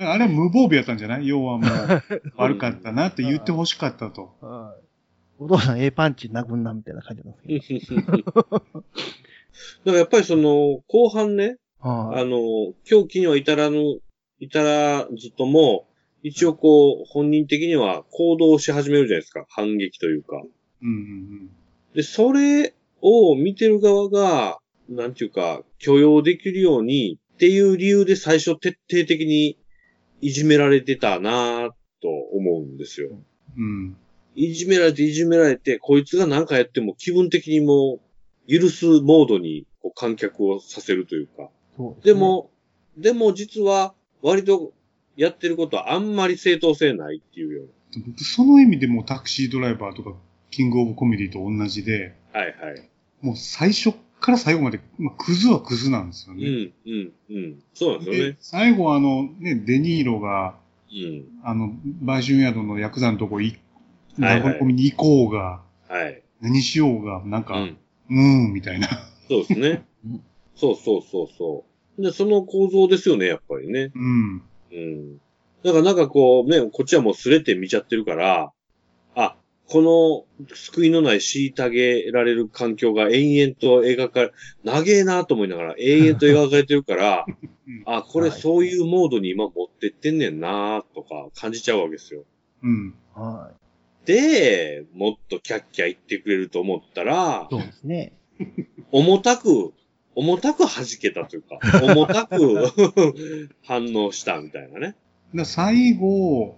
[0.00, 1.26] あれは無防備やったんじゃない？
[1.26, 1.68] 要はもう、
[2.36, 4.34] 悪かったなって言ってほしかったと。
[5.38, 8.32] お父さん A パンチ殴んなみたいな感じなんですけど。
[8.32, 8.72] だか
[9.86, 14.00] らやっぱりその、後半ね、はあの、狂気には至らぬ、
[14.40, 15.86] 至らずとも、
[16.22, 19.46] 一応こう、本人的には行動し始めるじゃないですか。
[19.48, 20.42] 反撃というか。
[20.82, 21.50] うんうん
[21.94, 24.58] で、それを見てる側が、
[24.88, 29.58] なんていうか、許容できるようにっていう理由で最初徹底的に
[30.20, 31.70] いじめられてたなぁ
[32.02, 33.18] と思うんですよ。
[33.56, 33.96] うん。
[34.38, 34.44] うん。
[34.44, 38.00] いじめられていじめられて、こいつが何かやっても気分的にも
[38.48, 41.50] う許すモードにこう観客をさせるというか。
[42.02, 42.50] で、も、
[42.96, 44.72] でも実は割と
[45.16, 47.68] やってることはあんまり正当性ないっていうよう
[48.06, 50.14] 僕その意味でもタクシードライバーとか、
[50.50, 52.40] キングオブコメディと同じで、な。
[52.40, 52.88] はいはい。
[53.22, 56.46] もう最初から最後まで、まあ、クズはクズなんですよね。
[56.46, 57.62] うん、うん、うん。
[57.74, 58.36] そうなんですよでね。
[58.40, 60.56] 最後あの、ね、デニーロが、
[60.90, 61.24] うん。
[61.42, 63.58] あの、売春宿のヤクザのとこい、
[64.20, 66.22] はいはい殴り込みに行こうが、はい。
[66.40, 67.78] 何しようが、なんか、うん。
[68.10, 68.88] うーん、みたいな。
[69.28, 70.22] そうですねうん。
[70.54, 71.64] そうそうそうそ
[71.98, 72.02] う。
[72.02, 73.92] で、その構造ですよね、やっぱりね。
[73.94, 74.42] うん。
[74.72, 75.18] うん。
[75.64, 78.52] だからなんかこう、ね、こっちはもうすれて見ちゃってるから、
[79.14, 79.36] あ、
[79.68, 84.32] この救いのない虐げられる環境が延々と描かれ、
[84.64, 87.30] 長えなと思いながら永遠と描かれてるから、う
[87.70, 92.24] んあ、これはいそういうモードに今持っってってんねんなとか感じちゃうわけですよ。
[92.62, 92.94] うん。
[93.14, 93.52] は
[94.08, 98.14] で、もっとキャッキャ言ってくれると思ったらい。、そうですね。
[98.90, 99.74] 重たく、
[100.14, 102.72] 重たく弾けたというか、重たく
[103.66, 104.96] 反応したみたいなね。
[105.34, 106.56] だ最後、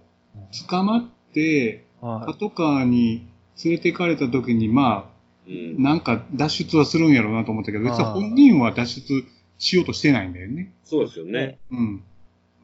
[0.69, 3.27] 捕まって、はパトカーに
[3.65, 5.83] 連れて行かれた時に、まあ、うん。
[5.83, 9.25] なんか脱出はするんやろうなと思ったけど、別にあー本人は脱出
[9.59, 10.73] しようとしてないんだよね。
[10.85, 11.31] そうですよい。
[11.33, 11.59] ね。
[11.69, 12.03] うん。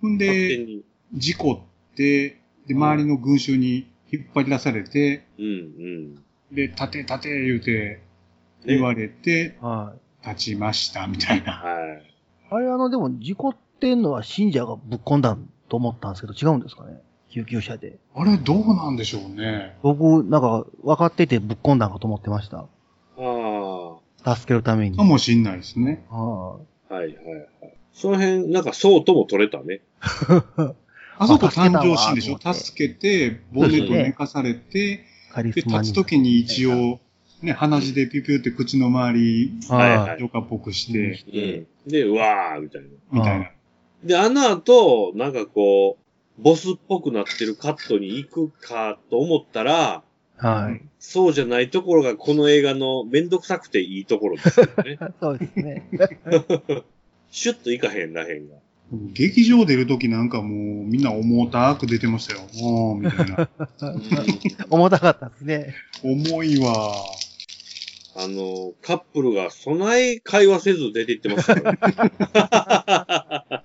[0.02, 0.86] ほんで、に。
[1.14, 1.60] 事故っ
[1.98, 6.16] て、で、周りの群衆に引っ張り出されて、うん、うん。
[6.52, 8.02] で、立て立て言うて、
[8.66, 9.94] ね言われて、は
[10.24, 10.28] い。
[10.28, 11.54] 立ちました、みたいな。
[11.54, 12.14] はい。
[12.50, 15.38] あれ、あの、でも、事故ってんのは信者がぶっ込んだ
[15.70, 17.02] と思ったんですけど、違うんですかね？
[17.30, 17.98] 救急車で。
[18.16, 19.78] あれ、どうなんでしょうね。
[19.84, 22.60] 僕、なんか、分かっててぶっ込んだんかと思ってました。
[22.60, 22.68] あ
[24.26, 24.36] あ。
[24.36, 24.98] 助けるために。
[24.98, 26.06] かもしんないですね。
[26.10, 26.60] はは
[26.92, 27.18] いはいはい。
[27.94, 29.82] その辺、なんかそうとも取れたね。
[31.20, 32.54] あそこ誕生シーンでしょ？
[32.54, 35.06] 助けて、ボンネット寝かされて、
[35.36, 35.44] で。
[35.44, 37.00] 立つ時に一応、
[37.42, 41.92] ね、鼻血でピュピュって口の周り、はいはいジョカっぽくして、うん。
[41.92, 42.88] で、うわーみたいな。
[43.12, 43.52] みたいな。
[44.04, 50.04] で、あの後、なんかこう、ボスっぽくなってるカットに行くかと思ったら、
[50.38, 50.82] はい。
[51.00, 55.00] そうじゃないところがこの映画のめんどくさくていいところですよね。
[55.20, 55.90] そうですね。
[57.32, 58.56] シュッといかへんらへんが。
[58.92, 60.50] 劇場出る時なんかもう
[60.86, 62.42] みんな重たく出てましたよ。
[62.64, 63.50] おー、みたいな。
[64.70, 65.76] 重たかったですね。
[66.04, 66.96] 重いわ。
[68.16, 73.64] あの、カップルが備え会話せず出て行ってましたからね。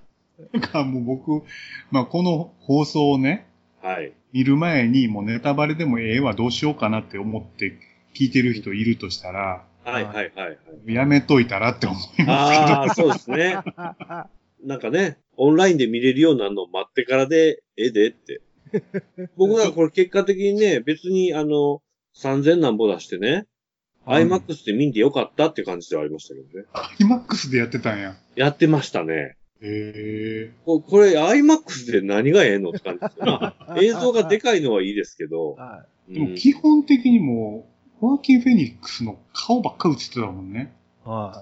[0.53, 1.47] なんかもう僕、
[1.91, 3.47] まあこの放送をね、
[3.81, 4.13] はい。
[4.33, 7.79] 見る前にもうネタバレでもええわどうしようかなって思って
[8.15, 10.51] 聞いてる人いるとしたら、はいはいはいは
[10.87, 10.95] い。
[10.95, 12.33] やめといたらって思いますけど。
[12.33, 13.59] ああ、そうですね。
[14.63, 18.41] なんかね、オンラインで見れるようになるのを待ってからで、ええでって。
[19.37, 21.83] 僕はこれ結果的にね、別にあの、
[22.17, 23.47] 3000何ぼ出してね、
[24.07, 26.67] IMAX で見んでよかったって感じではありましたけどね。
[26.99, 28.17] IMAX でやってたんや。
[28.35, 29.37] やってましたね。
[29.61, 30.53] へえ。
[30.65, 33.27] ここれ IMAX で何がええのって感じですよ。
[33.27, 40.75] まあ、映像がでかいのはいいですけど、はうんでも基本的にもう、ホアキン・フェニックスの顔ばっか映ってたもんね。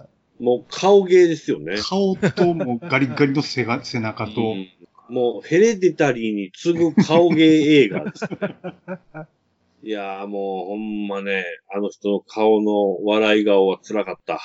[0.04, 0.09] い。
[0.40, 1.76] はもう顔芸ですよね。
[1.78, 4.68] 顔ともうガリガリの背が背中と、うん
[5.10, 8.38] もうヘレデタリーに次ぐ顔芸映画ですね。
[9.82, 14.40] いやーもうほんまね、あの人の顔の笑い顔は辛かった。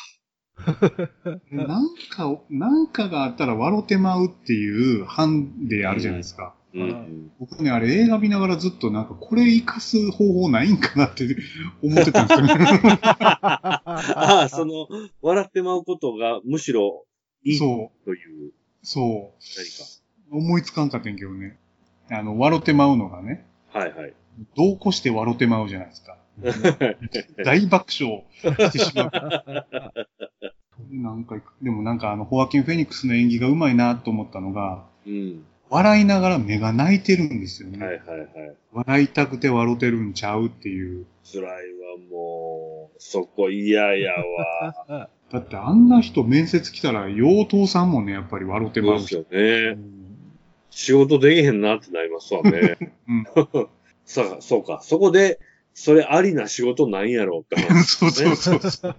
[1.51, 6.54] なんか、なんかがあったら笑ってまうっていうハンデあるじゃないですか。
[6.75, 7.31] うんうん。
[7.39, 11.25] 僕ね、あれ映画見ながらずっとなんかこれ活かす方法ないんかなって
[11.81, 12.99] 思ってたんですよね。
[13.01, 14.87] ああ、その、
[15.21, 17.05] 笑ってまうことがむしろ
[17.43, 18.51] いいとそう、いう
[18.83, 20.31] そう。
[20.31, 20.47] 何か。
[20.47, 21.57] 思いつかんかったんやけどね。
[22.09, 24.13] あの、笑ってまうのがね、はいはい。
[24.55, 26.17] どうこして笑ってまうじゃないですか。
[27.43, 28.25] 大爆笑
[28.69, 29.11] してしまう。
[30.91, 35.45] なんか、でもなんかあの、ホアキン・フェニックスの演技がうまいなと思ったのが、うん。
[35.69, 37.85] 笑いながら目が泣いてるんですよね。
[37.85, 38.55] はいはいはい。
[38.73, 41.05] 笑いたくて笑ってるんちゃうっていう。
[41.23, 41.51] 辛いわ、
[42.09, 42.95] もう。
[42.99, 44.13] そこ嫌や
[44.87, 45.09] わ。
[45.31, 49.15] だってあんな人面接来たら、妖刀さんもね、やっぱり笑ってまうし。
[49.15, 49.81] そうですよね。
[50.69, 52.77] 仕事できへんなってなりますわね。
[53.07, 53.25] うん
[54.05, 54.81] さあ、そうか。
[54.83, 55.39] そこで、
[55.73, 57.95] それありな仕事なんやろうって話。
[57.97, 58.95] そうそうそうそう。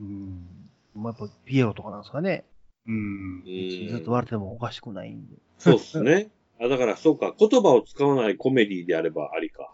[0.00, 0.46] うん。
[0.94, 2.44] まあ、やっぱピエロとかなんですかね。
[2.90, 3.42] うん。
[3.46, 5.36] うんずっと笑ってもおかしくないんで。
[5.58, 6.28] そうですね。
[6.60, 7.34] あ、だからそうか。
[7.38, 9.70] 言葉を使わないコメディであればありか。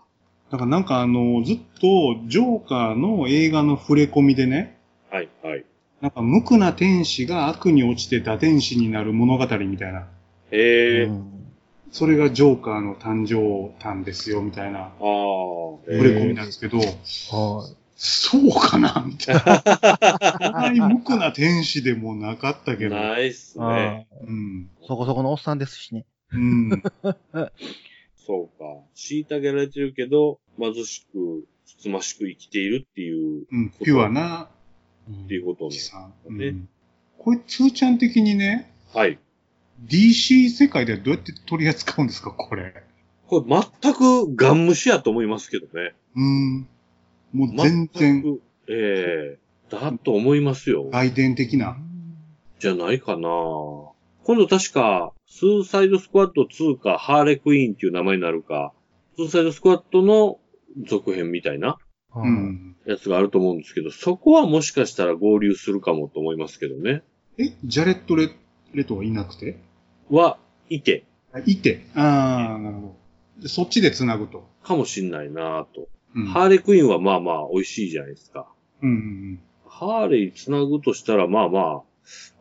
[0.51, 4.79] だからなんかあの、ずっとジョーカーの映画の触れ込みでね、
[5.11, 5.65] はい、はい。
[6.01, 10.07] なんか無垢な天使が悪に落ちて打天使になる物語みたいな。
[10.51, 11.33] へえ、うん
[11.93, 16.87] それがジョーカーの誕生誕ですよ、みたいなああ、触れ込みなんですけど、はい。
[17.97, 19.63] そうかなみたいな。
[20.39, 22.95] そんなに無垢な天使でもなかったけど。
[22.95, 24.07] ないっすあね。
[24.23, 24.71] ーうん。
[24.87, 26.05] そこそこのおっさんですしね。
[26.33, 26.83] うん。
[28.17, 28.65] そうか。
[28.95, 33.71] 虐げられてるけど、貧しく、つつましく生きているっていう、うん。
[33.71, 34.51] ピュアな
[35.11, 35.77] っていうことね。
[36.27, 36.69] うねん。
[37.17, 39.19] これ、つーちゃん的にね、はい。
[39.87, 42.75] DC 世界ではどうやって取り扱うんですか、これ。
[43.27, 45.95] これ全くガン虫やと思いますけどね。
[46.15, 46.69] うん。
[47.33, 48.43] もう全然く。
[48.69, 50.89] ええだと思いますよ。
[50.93, 51.77] 外伝的な。
[52.61, 53.29] じゃないかな
[54.23, 58.73] 今度確か、スーサイドスクワット2か、ハーレクイーンっていう名前になるか、
[59.17, 60.39] スーサイドスクワットの
[60.87, 61.79] 続編みたいな。
[62.87, 67.03] やつがあると思うんですけど、そこはもしかしたら合流するかもと思いますけどね。
[67.39, 68.31] え、ジャレットレ・
[68.73, 69.59] レトはいなくて？
[70.11, 70.39] は、
[70.71, 71.05] いて、
[71.45, 71.85] いて。
[71.95, 73.43] ああ、なるほど。
[73.43, 74.49] でそっちで繋ぐと。
[74.63, 75.89] かもしんないなと。
[76.17, 76.27] うん。
[76.27, 78.47] ハーレクイーンはまあまあ美味しいじゃないですか。
[78.83, 81.83] うんうんハーレー繋ぐとしたらまあま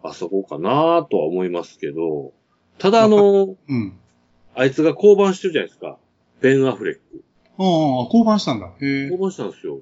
[0.02, 2.32] あ、あそこかなとは思いますけど、
[2.78, 3.58] ただあの、うん。
[3.68, 4.00] うん。
[4.56, 5.98] あいつが降板してるじゃないですか。
[6.40, 7.24] ベン・アフレック。
[7.58, 7.66] ああ、
[8.10, 8.68] 降板したんだ。
[8.68, 9.28] へえ降。
[9.28, 9.80] 板したんですよ。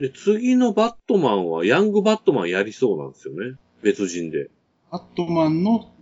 [0.00, 3.56] で、次のバットマンはヤングバットマンやりそうなんですよね。
[3.82, 4.50] 別人で。
[4.90, 5.92] バットマンの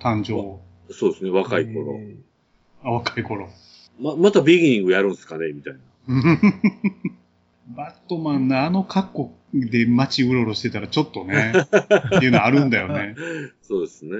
[0.00, 0.60] 誕生。
[0.92, 1.94] そうですね、若い頃。
[1.98, 2.16] え
[2.84, 3.48] あ、若い頃。
[4.00, 5.80] ま、またビギニングやるんですかねみたいな。
[7.76, 13.14] バットマンのあの格好で街うろうろしてたらちょっとね、っていうのあるんだよね。
[13.62, 14.14] そうですね。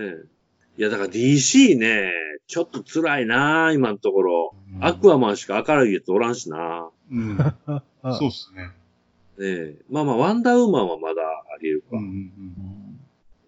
[0.76, 2.12] いや、だから DC ね、
[2.46, 4.54] ちょっと辛いな今のところ。
[4.80, 7.36] アクアマンしか明るいやつおらんしなうん。
[7.36, 7.82] ー
[8.14, 8.64] そうっすね。
[8.64, 8.70] ね
[9.40, 9.76] え。
[9.90, 11.96] まあまあ、ワンダーウーマンはまだあり得るか。
[11.96, 12.32] うん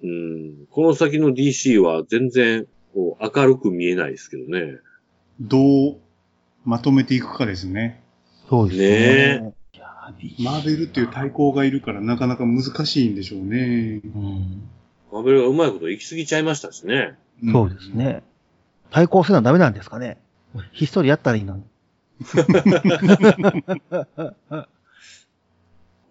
[0.03, 0.67] うんうん。
[0.71, 4.79] この先の DC は全然、こう、明るく見えないですけどね。
[5.41, 5.97] どう
[6.65, 8.00] まとめていくかですね。
[8.51, 9.55] そうですね。
[9.75, 14.01] いやーマーベルっていう対抗がいるからなかなか難しいんでしょうね。
[14.05, 14.69] うん
[15.13, 17.17] マーベルがうまいこと行き過ぎちゃいましたしね。
[17.45, 17.91] んそうです。
[17.91, 18.25] ね。
[18.91, 20.19] 対抗するのはダメなんですかね。
[20.73, 21.63] ひっそりやったらいいのに。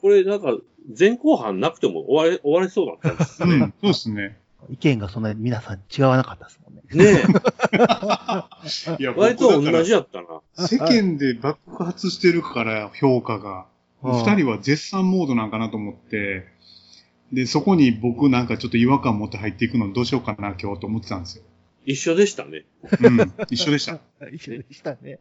[0.01, 0.57] これなんか、
[0.97, 3.55] 前後半なくても終われ、終われそうだったんですね。
[3.55, 4.37] うん、そうですね。
[4.70, 6.82] 意見がそんなに皆さん違わなかったですもんね。
[6.91, 7.24] ね
[8.99, 9.14] いやえ。
[9.18, 10.68] 割と同じやったな。
[10.68, 13.62] 世間で爆発してるから評価が。
[13.62, 13.70] うん
[14.01, 16.45] 二人は絶賛モードなんかなと思って、
[17.34, 21.43] で、そこに僕なんかちょっと違和感持って入っていくのどうしようかな今日と思ってたんですよ。
[21.86, 22.66] 一緒でしたね。
[23.01, 23.99] うん、一緒でした。
[24.32, 25.20] 一緒でしたね。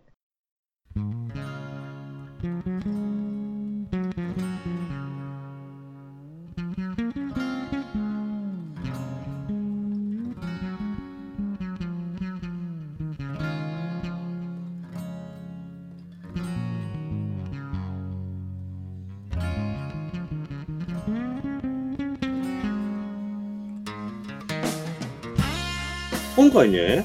[26.38, 27.04] 今回ね、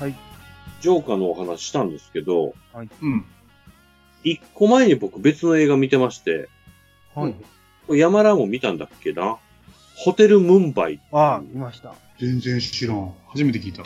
[0.00, 0.14] はい。
[0.80, 3.24] ジョーカーのお話したんですけど、うん。
[4.24, 6.48] 一個前に僕別の映画見てまして、
[7.14, 7.34] はい。
[7.86, 9.36] これ山田も見たんだっけな？
[9.94, 11.00] ホテルムンバイ。
[11.12, 11.94] ああ、見ました。
[12.18, 13.14] 全然知らん。
[13.28, 13.84] 初めて聞いた。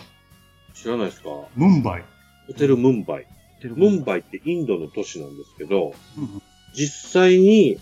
[0.73, 1.29] 知らないですか？
[1.57, 2.05] ムンバイ。
[2.47, 3.27] ホテルムンバイ。
[3.63, 5.95] ムンバイってインドの都市なんですけど、
[6.73, 7.77] 実際に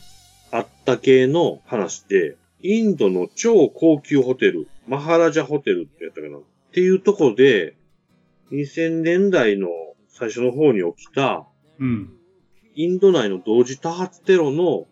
[0.51, 6.39] あった系の話で、インドの超高級ホテル、マハラジャホテルってやったかな？
[6.69, 7.77] っていうとこで、
[8.53, 9.69] 2000年代の
[10.09, 11.47] 最初の方に起きた、
[11.79, 12.13] うん。
[12.75, 14.87] インド内の同時多発テロの。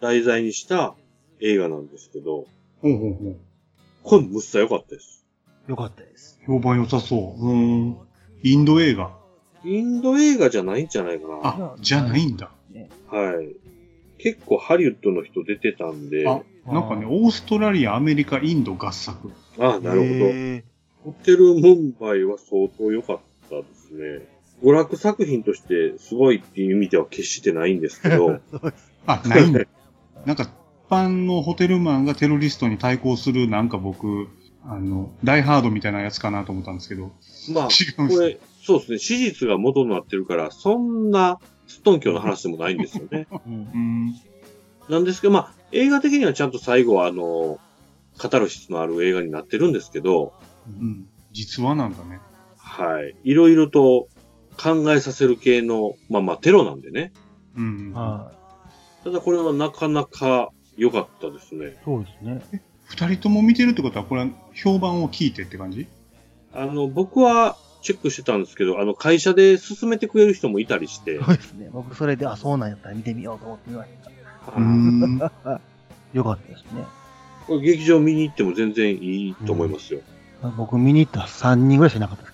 [0.00, 0.94] 題材にした
[1.40, 2.46] 映画なんですけど、
[2.82, 3.36] ほうほうほう。
[4.02, 5.24] これむっさ良かったです。
[5.66, 6.40] よかったです。
[6.46, 7.46] 評判良さそう。
[7.48, 7.96] うん。
[8.42, 9.16] インド映画。
[9.64, 11.40] インド映画じゃないんじゃないかな。
[11.42, 12.52] あ、じゃないんだ。
[13.10, 13.56] はい。
[14.18, 19.30] 結構ハリウッドの人出てたんで、ああ、なんかね、オーストラリア、アメリカ、インド合作。
[19.58, 19.92] なるほど。
[19.94, 20.64] へ
[21.04, 24.26] ホテルムンバイは相当良かったですね。
[24.62, 28.40] 娯楽作品としてすごいっていう意味では決してないんですけど、
[29.06, 29.60] あ、ないんだ。
[30.24, 34.28] なんか、一般のホテルマンがテロリストに対抗する、なんか僕、
[34.64, 37.12] あの、ダイハードみたいなやつかなと思ったんですけど、
[37.52, 38.34] まあ、 違うんですね。
[38.34, 43.26] これ、そうですね、史実が元になってるから、そんなすっとんきょうの話でもないんですよね。
[44.88, 47.58] なんですけど、まあ、映画的にはちゃんと最後は、あの、
[48.18, 50.32] 語る質のある映画になってるんですけど、
[50.66, 51.08] うん。
[51.32, 52.20] 実話なんだね。
[52.56, 53.14] はい。
[53.24, 54.08] いろいろと
[54.56, 57.12] 考えさせる系の、まあまあ、テロなんでね。
[57.56, 57.92] うん。
[57.92, 58.32] は
[59.04, 61.66] ただこれはなかなか良かったですね。
[61.66, 61.72] い。
[61.84, 62.62] そうですね。
[62.84, 65.86] 二人とも見てるってことは、これは評判を聞いてって感じ？
[66.52, 71.68] あの、僕はチェックしてたんですけど、あの、会社で進めてくれる人もいたりして、そうですね。
[71.72, 74.10] 僕それで、あ、そうなんやったら見てみようと思ってみました。
[74.52, 75.18] うーん。
[76.12, 76.84] よかったですね。
[77.46, 80.00] これ劇場見に行っても全然いいと思いますよ。
[80.56, 82.30] 僕見に行ったら3人ぐらいしかいなかったで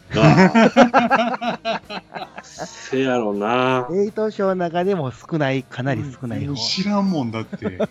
[2.44, 2.62] す。
[2.90, 3.88] せやろな。
[3.92, 6.54] エイトショーの中でも少ない、かなり少ない方。
[6.56, 7.66] 知らんもんだって。
[7.66, 7.84] うん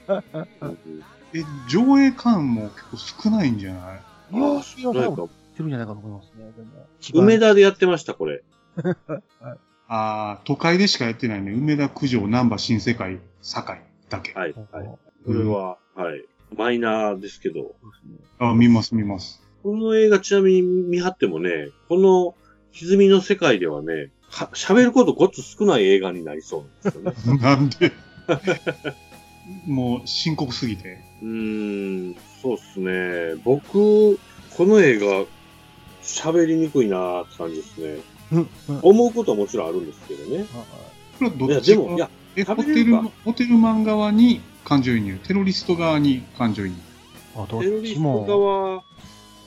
[1.33, 3.81] え、上映館も結構少ないんじゃない？
[4.33, 6.51] ああ、少ないかもってるんじゃないかと思いますね。
[6.55, 6.61] で
[7.13, 8.43] も梅田でやってました、これ。
[9.87, 11.51] ああ、都会でしかやってないね。
[11.51, 14.33] 梅田、九条、南波、新世界、堺だけ。
[14.33, 14.53] はい。
[14.71, 14.85] はい。
[15.25, 16.25] これは、はい。
[16.55, 17.75] マイナーですけど。
[18.39, 19.41] あ、見ます、見ます。
[19.63, 22.35] この映画ちなみに見張ってもね、この
[22.71, 27.41] 歪みの世界ではね、は喋ることごっつ少ない映画になりそうなんですよね。
[27.43, 27.91] なんで？
[29.67, 30.99] もう深刻すぎて。
[31.21, 33.35] うーん、そうっすね。
[33.43, 34.15] 僕、
[34.55, 35.25] この映画、
[36.01, 37.99] 喋りにくいなーって感じですね。
[38.31, 40.45] うんうん思うことはもちろんあるんですけどね。
[41.19, 46.75] これはどいや、でも、いや、え、ホテルホテルマン側に感情移入、テロリスト側に感情移入。
[47.35, 48.25] あどっテロリストちも。
[48.25, 48.83] 側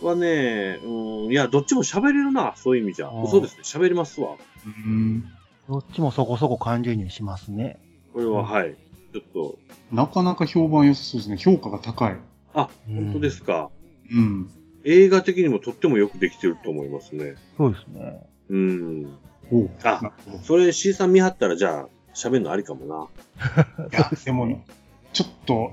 [0.03, 3.13] はね、うん、いや、どっちも喋れるな、そういう意味じゃあ。
[3.13, 4.37] ー嘘ですね、喋りますわ。
[4.67, 5.25] うん。
[5.69, 7.79] どっちもそこそこ感情移入しますね。
[8.13, 8.75] これは、うんはい。
[9.13, 9.59] ちょっと、
[9.93, 11.39] なかなか評判良さそうですね。
[11.39, 12.17] 評価が高い。
[12.53, 13.71] あ、うん本当ですか。
[14.13, 14.51] うん。
[14.85, 17.37] 映画的にもとってもよくできてると思いますね。
[17.57, 18.21] そうですね。
[18.51, 19.19] うん。
[19.51, 20.13] おうあ。
[20.43, 23.09] それ C さん見張ったら、じゃあ、喋るのありかもな。
[23.91, 24.65] いや、でもね、
[25.13, 25.73] ちょっと、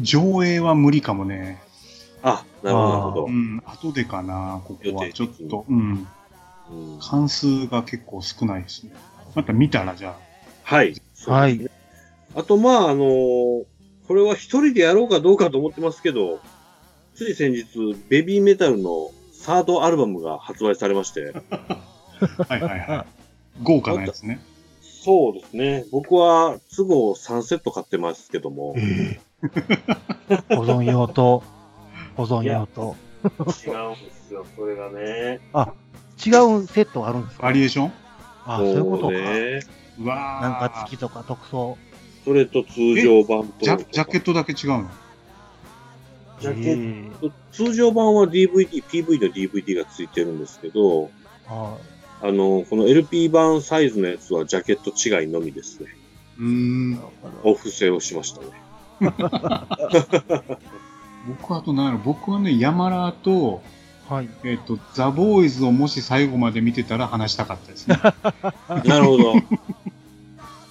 [0.00, 1.62] 上映は無理かもね。
[2.22, 3.30] あ、なるほど、う。
[3.30, 5.10] ん、後でかな、ここは。
[5.10, 5.76] ちょっと、うん。
[5.76, 6.06] うん
[7.00, 8.92] 関数が結構少ないですね。
[9.34, 10.16] また見たら、じゃ
[10.62, 10.94] はい。
[11.26, 11.68] はい。
[12.36, 13.64] あと、まあ、あのー
[14.06, 16.40] これは一人でやろうかどうかと思ってますけど、
[17.20, 17.66] つい先日、
[18.08, 21.76] ベビーメタルのサードアルバムが発売されまして、あ。
[22.48, 23.62] はいはいはい。
[23.62, 24.40] 豪華なやつね。
[24.80, 25.84] そうですね。
[25.92, 29.18] 僕は都合3セット買ってますけども、違
[30.56, 31.42] 保存用と、
[32.16, 32.96] 保存用と。
[33.22, 35.40] うんですよ、それがね。
[36.24, 37.42] 違うセットがあるんですか？
[37.42, 37.92] バリエーション？
[38.46, 39.10] あ、そういうことか。
[39.12, 39.60] ね。
[40.00, 41.76] うわーなんか月とか特装。
[42.24, 43.66] それと通常版と。
[43.66, 44.88] ジャジャケットだけ違うの？
[46.40, 51.10] ジャケッええト通常版は DVD、PV の DVD がついてるんですけど、
[51.46, 51.76] は
[52.22, 55.88] あの、この LP 版サイズのやつはジャケット違いのみですね。
[56.38, 56.46] うー
[56.94, 57.00] ん
[57.42, 58.46] お布施をしましたね。
[61.28, 63.62] 僕はあと何やろ僕はね、ヤマラと、
[64.08, 64.28] はい。
[64.42, 67.96] えっ、と、ザ・ボーイズをもし最後まで見てたら話したかったですね。
[68.84, 69.34] なるほど。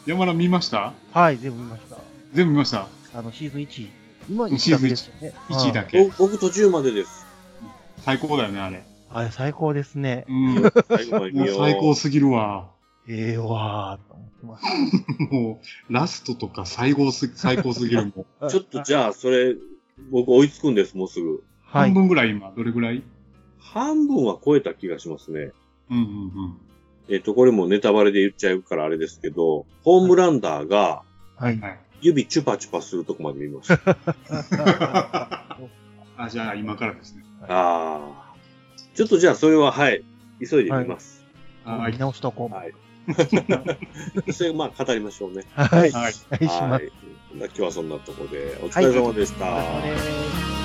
[0.06, 0.94] ヤマラ見ました？
[1.14, 1.98] はい、全部見ました。
[2.34, 2.88] 全部見ました？
[3.14, 3.88] あの、シーズン1。
[4.30, 5.34] 今1シーズンだけですよね。
[5.50, 6.04] ?1 位だけ。
[6.04, 7.26] ぼ僕途中までです。
[8.02, 8.84] 最高だよね、あれ。
[9.12, 10.26] あれ、最高ですね。
[10.30, 10.72] うん。
[11.58, 12.70] 最高すぎるわ。
[13.08, 14.66] ええわーと思ってます。
[15.34, 15.60] も
[15.90, 18.06] う、ラストとか最高す、最高すぎる。
[18.16, 19.56] も うちょっとじゃあ、それ、
[20.12, 21.44] 僕追いつくんです、もうすぐ。
[21.66, 21.92] はい。
[21.92, 23.04] 半分ぐらい今、どれぐらい？
[23.60, 25.52] 半分は超えた気がしますね。
[25.90, 26.58] うんうん
[27.12, 31.02] えっ、と、これもネタバレで言っちゃうからあれですけど、ホームランダーが
[31.38, 31.62] はいうん。。
[31.62, 31.80] はい。
[32.02, 33.98] 指チュパチュパするとこまで見ました。
[36.18, 37.24] あ、じゃあ今からですね。
[37.48, 38.34] ああ。
[38.96, 40.04] ちょっとじゃあ、それは、はい。
[40.40, 41.26] 急いで見ます。
[41.64, 41.98] はい見。
[41.98, 42.56] 直しとこう。
[42.56, 42.74] はい。
[44.34, 45.44] それ、まあ、語りましょうね。
[45.56, 45.92] はい。
[45.92, 46.14] はい。
[46.48, 46.92] はい。
[47.34, 49.46] 今日はそんなところで、お疲れ様でした。
[49.46, 50.59] お疲れ様です